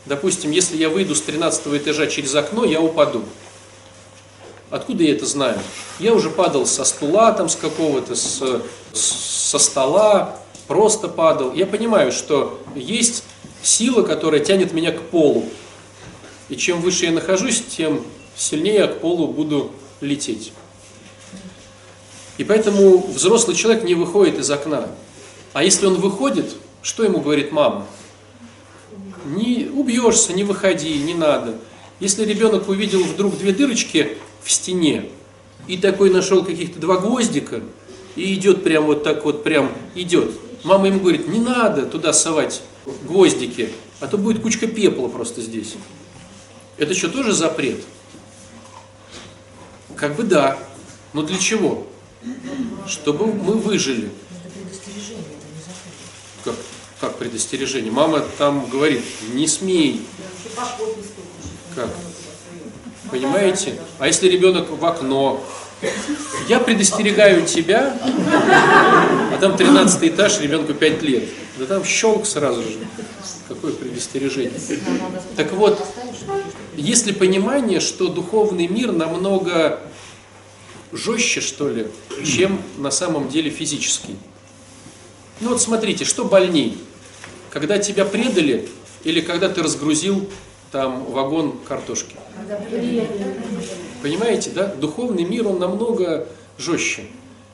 [0.06, 3.22] Допустим, если я выйду с 13 этажа через окно, я упаду.
[4.70, 5.58] Откуда я это знаю?
[5.98, 10.36] Я уже падал со стула, там, с какого-то, с, со стола,
[10.68, 11.52] просто падал.
[11.52, 13.24] Я понимаю, что есть
[13.62, 15.44] сила, которая тянет меня к полу.
[16.48, 18.04] И чем выше я нахожусь, тем
[18.36, 20.52] сильнее я к полу буду лететь.
[22.38, 24.88] И поэтому взрослый человек не выходит из окна.
[25.52, 27.86] А если он выходит, что ему говорит мама?
[29.24, 31.56] Не убьешься, не выходи, не надо.
[31.98, 35.06] Если ребенок увидел вдруг две дырочки в стене
[35.66, 37.60] и такой нашел каких-то два гвоздика
[38.16, 40.32] и идет прям вот так вот прям идет,
[40.64, 42.62] мама ему говорит, не надо туда совать
[43.04, 45.74] гвоздики, а то будет кучка пепла просто здесь.
[46.78, 47.84] Это что, тоже запрет?
[49.96, 50.58] Как бы да.
[51.12, 51.86] Но для чего?
[52.86, 54.08] Чтобы мы выжили.
[54.30, 56.56] Это предостережение, это не запрет.
[57.00, 57.90] Как, предостережение?
[57.90, 60.02] Мама там говорит, не смей.
[61.74, 61.88] Как?
[63.10, 63.80] Понимаете?
[63.98, 65.42] А если ребенок в окно?
[66.46, 67.98] Я предостерегаю тебя,
[69.32, 71.24] а там 13 этаж, ребенку 5 лет.
[71.58, 72.78] Да там щелк сразу же.
[73.48, 74.52] Какое предостережение?
[75.36, 75.82] Так вот,
[76.76, 79.80] есть ли понимание, что духовный мир намного
[80.92, 81.86] жестче, что ли,
[82.26, 84.16] чем на самом деле физический?
[85.40, 86.76] Ну вот смотрите, что больней?
[87.50, 88.68] Когда тебя предали
[89.04, 90.28] или когда ты разгрузил
[90.72, 92.14] там вагон картошки?
[94.02, 94.66] Понимаете, да?
[94.66, 96.28] Духовный мир, он намного
[96.58, 97.04] жестче.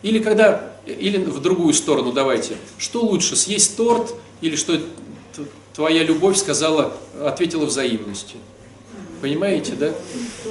[0.02, 2.56] Или когда, или в другую сторону давайте.
[2.78, 4.78] Что лучше, съесть торт или что
[5.74, 8.38] твоя любовь сказала, ответила взаимностью?
[9.22, 9.92] Понимаете, да?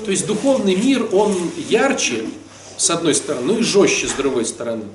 [0.03, 1.35] То есть духовный мир, он
[1.69, 2.25] ярче,
[2.77, 4.85] с одной стороны, ну и жестче, с другой стороны.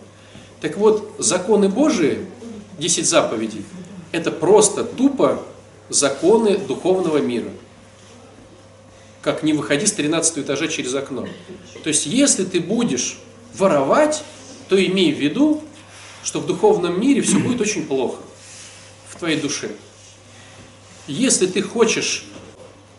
[0.60, 2.26] Так вот, законы Божии,
[2.78, 3.64] 10 заповедей,
[4.12, 5.42] это просто тупо
[5.88, 7.50] законы духовного мира.
[9.22, 11.28] Как не выходи с 13 этажа через окно.
[11.82, 13.18] То есть, если ты будешь
[13.54, 14.22] воровать,
[14.68, 15.62] то имей в виду,
[16.22, 18.18] что в духовном мире все будет очень плохо
[19.08, 19.70] в твоей душе.
[21.06, 22.24] Если ты хочешь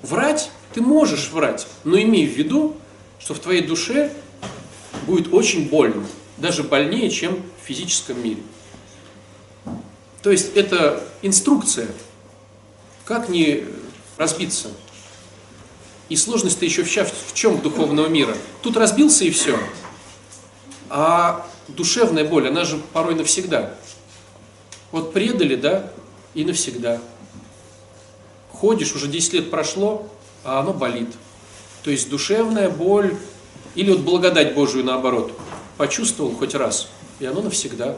[0.01, 2.75] врать, ты можешь врать, но имей в виду,
[3.19, 4.11] что в твоей душе
[5.05, 6.05] будет очень больно,
[6.37, 8.41] даже больнее, чем в физическом мире.
[10.23, 11.87] То есть это инструкция,
[13.05, 13.65] как не
[14.17, 14.69] разбиться.
[16.09, 18.35] И сложность-то еще в чем духовного мира?
[18.61, 19.57] Тут разбился и все.
[20.89, 23.75] А душевная боль, она же порой навсегда.
[24.91, 25.91] Вот предали, да,
[26.33, 26.99] и навсегда.
[28.51, 30.07] Ходишь, уже 10 лет прошло,
[30.43, 31.09] а оно болит.
[31.83, 33.17] То есть душевная боль,
[33.73, 35.31] или вот благодать Божию наоборот,
[35.77, 37.97] почувствовал хоть раз, и оно навсегда.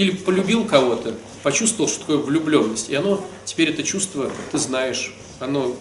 [0.00, 5.76] Или полюбил кого-то, почувствовал, что такое влюбленность, и оно, теперь это чувство, ты знаешь, оно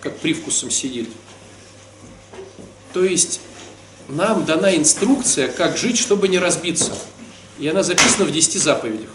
[0.00, 1.10] как привкусом сидит.
[2.94, 3.42] То есть
[4.08, 6.96] нам дана инструкция, как жить, чтобы не разбиться.
[7.58, 9.10] И она записана в 10 заповедях.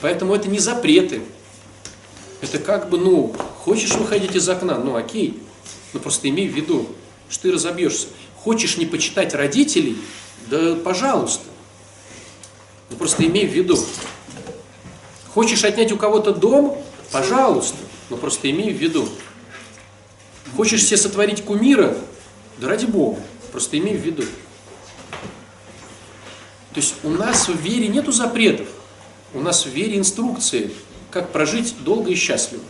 [0.00, 1.22] Поэтому это не запреты.
[2.40, 5.38] Это как бы, ну, хочешь выходить из окна, ну окей.
[5.92, 6.88] Но просто имей в виду,
[7.28, 8.08] что ты разобьешься.
[8.34, 9.96] Хочешь не почитать родителей,
[10.50, 11.43] да пожалуйста.
[12.94, 13.76] Ну просто имей в виду.
[15.32, 16.80] Хочешь отнять у кого-то дом,
[17.10, 17.76] пожалуйста.
[18.08, 19.08] Но просто имей в виду.
[20.56, 21.96] Хочешь себе сотворить кумира,
[22.58, 23.20] да ради Бога.
[23.50, 24.22] Просто имей в виду.
[26.72, 28.68] То есть у нас в вере нету запретов.
[29.32, 30.70] У нас в вере инструкции,
[31.10, 32.62] как прожить долго и счастливо.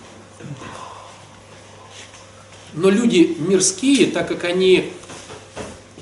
[2.72, 4.90] Но люди мирские, так как они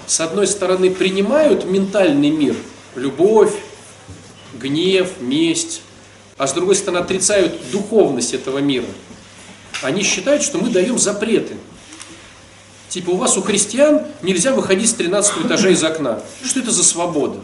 [0.07, 2.55] с одной стороны принимают ментальный мир,
[2.95, 3.53] любовь,
[4.63, 5.83] гнев, месть,
[6.39, 8.87] а с другой стороны отрицают духовность этого мира,
[9.83, 11.57] они считают, что мы даем запреты.
[12.89, 16.23] Типа у вас у христиан нельзя выходить с 13 этажа из окна.
[16.45, 17.41] Что это за свобода?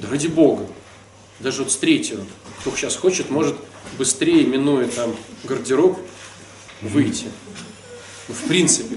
[0.00, 0.66] Да ради Бога.
[1.40, 2.24] Даже вот с третьего.
[2.60, 3.56] Кто сейчас хочет, может
[3.98, 5.14] быстрее, минуя там
[5.44, 5.98] гардероб,
[6.80, 7.26] выйти.
[8.28, 8.96] Ну, в принципе.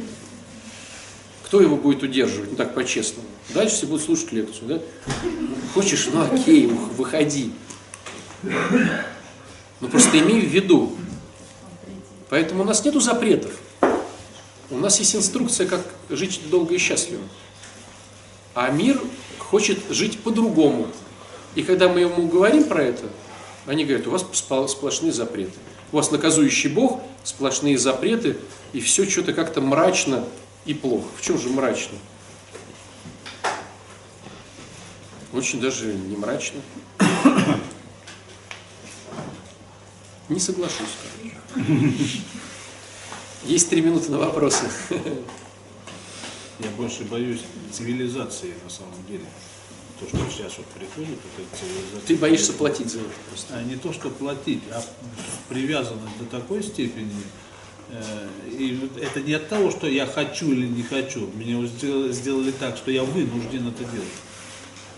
[1.50, 2.52] Кто его будет удерживать?
[2.52, 3.28] Ну так по-честному.
[3.56, 4.80] Дальше все будут слушать лекцию, да?
[5.74, 7.52] Хочешь, ну окей, выходи.
[8.44, 10.96] Ну просто имей в виду.
[12.30, 13.52] Поэтому у нас нету запретов.
[14.70, 15.82] У нас есть инструкция, как
[16.12, 17.24] жить долго и счастливо.
[18.54, 19.02] А мир
[19.40, 20.88] хочет жить по-другому.
[21.56, 23.06] И когда мы ему говорим про это,
[23.66, 24.24] они говорят, у вас
[24.68, 25.54] сплошные запреты.
[25.92, 28.38] У вас наказующий Бог, сплошные запреты,
[28.72, 30.24] и все что-то как-то мрачно
[30.70, 31.08] и плохо.
[31.18, 31.98] В чем же мрачно?
[35.34, 36.62] Очень даже не мрачно.
[40.30, 40.90] Не соглашусь,
[41.56, 42.22] короче.
[43.46, 44.70] Есть три минуты на вопросы.
[46.60, 47.42] Я больше боюсь
[47.72, 49.26] цивилизации на самом деле.
[50.00, 52.08] То, что сейчас вот приходит, это цивилизация.
[52.08, 53.58] Ты боишься платить за это просто?
[53.58, 54.84] А не то, что платить, а
[55.48, 57.12] привязанность до такой степени.
[57.92, 61.30] Э, и это не от того, что я хочу или не хочу.
[61.36, 64.20] Меня сделали, сделали так, что я вынужден это делать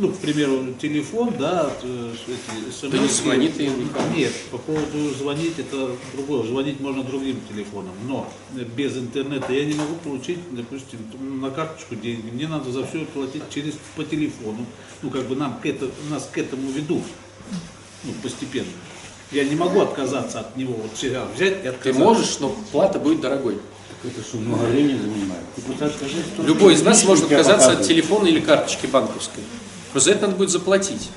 [0.02, 2.92] ну, к примеру, телефон, да, э, эти смс.
[2.92, 4.02] Да не звонит им никак.
[4.16, 6.44] Нет, по поводу звонить, это другое.
[6.48, 8.28] Звонить можно другим телефоном, но
[8.76, 11.00] без интернета я не могу получить, допустим,
[11.39, 12.32] на карточку деньги.
[12.32, 14.66] Мне надо за все платить через, по телефону.
[15.04, 17.04] Ну, как бы нам к это, нас к этому ведут,
[18.04, 18.72] ну, постепенно.
[19.32, 21.84] Я не могу отказаться от него, вот сериал взять и отказаться.
[21.84, 23.60] Ты можешь, но плата будет дорогой.
[24.04, 25.44] Это что, много времени занимает?
[25.56, 29.44] Ты просто что Любой из нас может отказаться от телефона или карточки банковской.
[29.92, 31.10] Просто за это надо будет заплатить.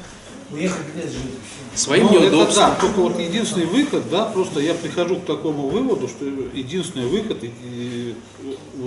[1.75, 2.67] Своим ну, неудобством.
[2.67, 7.07] Это, да, только вот единственный выход, да, просто я прихожу к такому выводу, что единственный
[7.07, 8.15] выход и, и,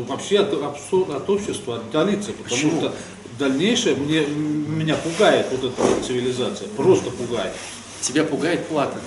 [0.07, 2.79] вообще от, от, от общества отдалиться, потому Почему?
[2.79, 2.93] что
[3.37, 7.53] дальнейшее мне, меня пугает вот эта цивилизация, просто пугает.
[7.99, 8.97] Тебя пугает плата.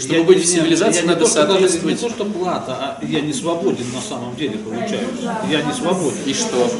[0.00, 2.02] Чтобы я, быть в цивилизации, надо не то, соответствовать.
[2.02, 5.08] Не то, что плата, а я не свободен на самом деле получаю.
[5.50, 6.18] Я не свободен.
[6.24, 6.70] И что?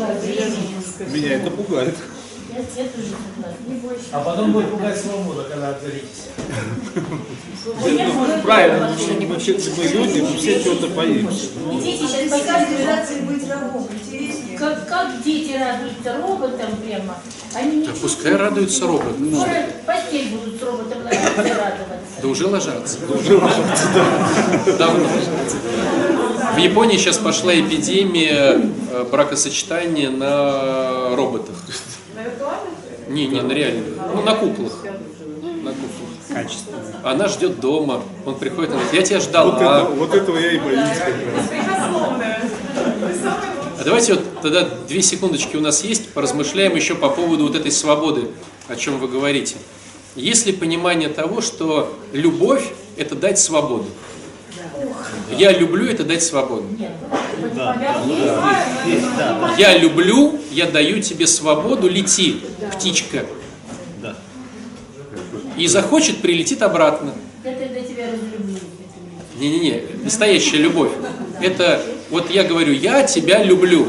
[1.12, 1.96] Меня это пугает.
[4.12, 6.28] А потом будет пугать свобода, когда отверитесь.
[7.64, 11.48] Ну, правильно, мы, мы люди, мы все чего-то боимся.
[11.82, 13.86] Дети сейчас боятся быть рабом.
[13.92, 14.58] Интереснее.
[14.58, 17.18] Как, как дети радуются роботам прямо.
[17.54, 19.34] Они Да пускай радуются роботы.
[19.34, 22.20] Скоро постель будут с роботом и радоваться.
[22.22, 22.98] Да уже ложатся.
[23.06, 24.72] Да уже ложатся, да.
[24.78, 25.06] Давно.
[26.54, 31.56] В Японии сейчас пошла эпидемия э, бракосочетания на роботах.
[32.20, 33.08] На виртуальных?
[33.08, 33.84] Не, не, на реальных.
[34.14, 34.84] Ну, на куклах.
[34.84, 36.10] На куклах.
[36.28, 36.78] Качественно.
[37.02, 38.02] Она ждет дома.
[38.26, 39.52] Он приходит и говорит, я тебя ждал.
[39.52, 39.82] Вот, а...
[39.82, 40.98] это, вот этого я и боюсь.
[43.78, 47.72] А давайте вот тогда две секундочки у нас есть, поразмышляем еще по поводу вот этой
[47.72, 48.28] свободы,
[48.68, 49.56] о чем вы говорите.
[50.14, 53.86] Есть ли понимание того, что любовь– это дать свободу?
[55.30, 56.66] Я люблю– это дать свободу.
[59.58, 62.40] Я люблю, я даю тебе свободу, лети,
[62.74, 63.24] птичка.
[65.56, 67.12] И захочет, прилетит обратно.
[69.38, 70.92] Не-не-не, настоящая любовь.
[71.40, 73.86] Это, вот я говорю, я тебя люблю.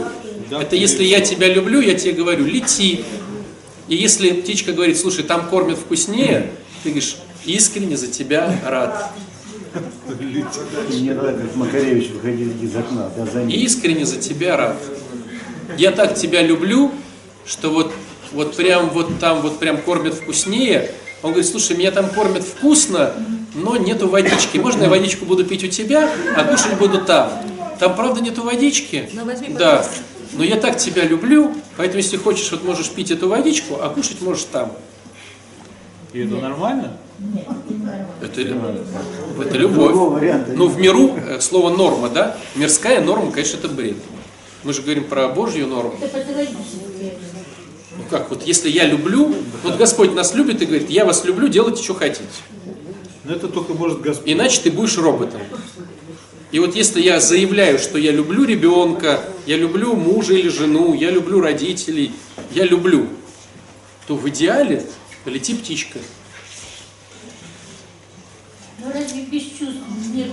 [0.49, 3.03] Это если я тебя люблю, я тебе говорю, лети.
[3.87, 6.51] И если птичка говорит, слушай, там кормят вкуснее,
[6.83, 9.11] ты говоришь, искренне за тебя рад.
[10.21, 13.59] Мне как Макаревич выходил из окна, да, за ним.
[13.59, 14.77] Искренне за тебя рад.
[15.77, 16.91] Я так тебя люблю,
[17.45, 17.91] что вот,
[18.31, 20.91] вот прям вот там вот прям кормят вкуснее.
[21.21, 23.13] Он говорит, слушай, меня там кормят вкусно,
[23.53, 24.57] но нету водички.
[24.57, 27.31] Можно я водичку буду пить у тебя, а кушать буду там?
[27.79, 29.09] Там правда нету водички?
[29.13, 29.85] Ну, возьми, да.
[30.33, 34.21] но я так тебя люблю, поэтому если хочешь, вот можешь пить эту водичку, а кушать
[34.21, 34.73] можешь там.
[36.13, 36.97] И это нормально?
[37.21, 37.45] Нет,
[38.21, 38.41] это.
[38.41, 39.93] Это, это любовь.
[40.55, 42.37] Ну, в миру э, слово норма, да?
[42.55, 43.97] Мирская норма, конечно, это бред.
[44.63, 45.93] Мы же говорим про Божью норму.
[47.97, 51.47] Ну как, вот если я люблю, вот Господь нас любит и говорит, я вас люблю,
[51.47, 52.25] делайте, что хотите.
[53.23, 54.31] Но это только может Господь.
[54.31, 55.41] Иначе ты будешь роботом.
[56.51, 61.11] И вот если я заявляю, что я люблю ребенка, я люблю мужа или жену, я
[61.11, 62.11] люблю родителей,
[62.51, 63.07] я люблю,
[64.07, 64.83] то в идеале
[65.25, 65.99] лети птичка.
[68.93, 69.81] Разве без чувств
[70.13, 70.27] нет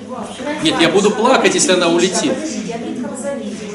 [0.45, 2.35] Разве- Нет, я буду плакать, если она улетит.
[2.35, 3.67] Подождите, а Ветхом Завете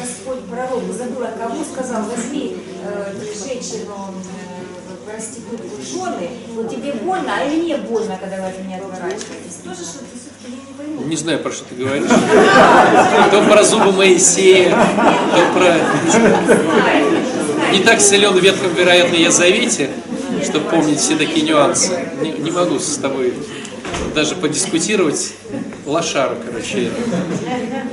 [0.00, 7.44] Господь пророк, забыла кому, сказал, возьми э, женщину, э, проститутку жены, вот тебе больно, а
[7.44, 9.56] или не больно, когда вы от меня отворачиваетесь?
[9.64, 11.08] Тоже что-то все-таки я не пойму.
[11.08, 12.08] Не знаю, про что ты говоришь.
[13.30, 15.76] То про зубы Моисея, то про...
[17.72, 19.90] Не так силен в Ветхом, вероятно, я Завете,
[20.44, 21.98] чтобы помнить все такие нюансы.
[22.22, 23.34] Не, не могу с тобой
[24.14, 25.34] даже подискутировать.
[25.86, 26.90] Лошара, короче.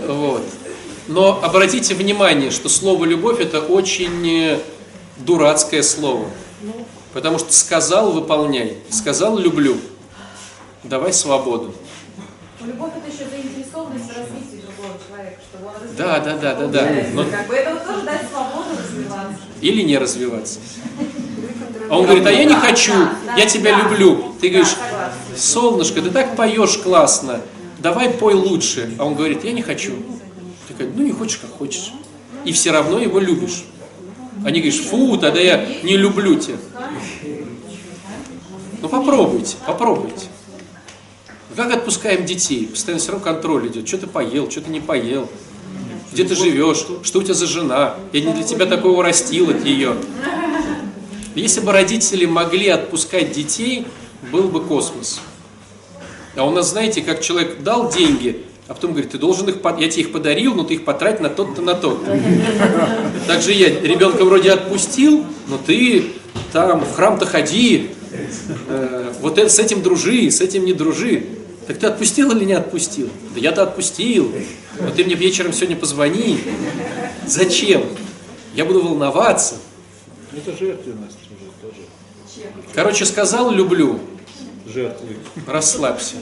[0.08, 0.43] Вот.
[1.08, 4.60] Но обратите внимание, что слово «любовь» это очень э,
[5.18, 6.26] дурацкое слово.
[7.14, 9.78] Потому что сказал– выполняй, сказал– люблю.
[10.84, 11.74] Давай свободу.
[12.62, 15.98] Любовь это еще заинтересованность в развитии другого человека, чтобы он развивался.
[15.98, 16.91] Да, да, да, да, да.
[17.14, 19.38] Но- Как бы это вот тоже дать свободу развиваться.
[19.62, 20.60] Или не развиваться.
[21.90, 22.94] А он говорит, а я не хочу,
[23.38, 24.34] я тебя люблю.
[24.42, 24.76] Ты говоришь,
[25.36, 27.42] солнышко, ты так поешь классно,
[27.80, 28.94] давай пой лучше.
[28.98, 29.94] А он говорит, я не хочу.
[30.68, 31.94] Ты говоришь, ну не хочешь, как хочешь.
[32.44, 33.66] И все равно его любишь.
[34.44, 36.58] Они говоришь, фу, тогда я не люблю тебя.
[38.82, 40.28] Ну попробуйте, попробуйте.
[41.56, 42.68] Как отпускаем детей?
[42.68, 43.88] Постоянно все равно контроль идет.
[43.88, 45.30] Что ты поел, что ты не поел.
[46.12, 47.96] Где ты живешь, что у тебя за жена.
[48.12, 49.96] Я не для тебя такого растил от ее.
[51.36, 53.86] Если бы родители могли отпускать детей,
[54.32, 55.20] был бы космос.
[56.36, 59.90] А у нас, знаете, как человек дал деньги, а потом говорит, ты должен их, я
[59.90, 62.20] тебе их подарил, но ты их потрать на тот-то, на тот-то.
[63.28, 66.14] Также я ребенка вроде отпустил, но ты
[66.52, 67.92] там в храм-то ходи,
[68.70, 71.26] э, вот это- с этим дружи, с этим не дружи.
[71.68, 73.10] Так ты отпустил или не отпустил?
[73.34, 74.32] Да я-то отпустил,
[74.80, 76.40] но ты мне вечером сегодня позвони.
[77.28, 77.84] Зачем?
[78.56, 79.56] Я буду волноваться.
[80.36, 81.25] Это жертвенность.
[82.74, 84.00] Короче, сказал люблю,
[84.66, 85.18] Жертвы.
[85.48, 86.16] расслабься.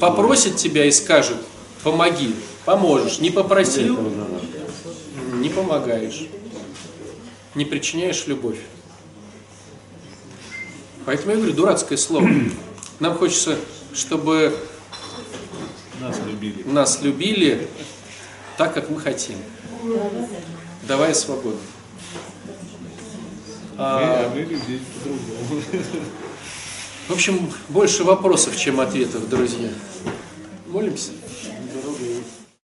[0.00, 1.38] Попросит тебя и скажет,
[1.82, 2.34] помоги,
[2.64, 3.18] поможешь.
[3.20, 3.98] Не попросил,
[5.34, 6.26] не помогаешь.
[7.54, 8.58] Не причиняешь любовь.
[11.06, 12.28] Поэтому я говорю, дурацкое слово.
[13.00, 13.56] Нам хочется,
[13.92, 14.56] чтобы
[16.00, 16.62] Нас любили.
[16.64, 17.68] нас любили
[18.58, 19.36] так, как мы хотим.
[20.86, 21.58] Давай свободу.
[23.76, 25.62] А, Мы, мы любили по-другому.
[27.08, 29.68] в общем, больше вопросов, чем ответов, друзья.
[30.66, 31.10] Молимся.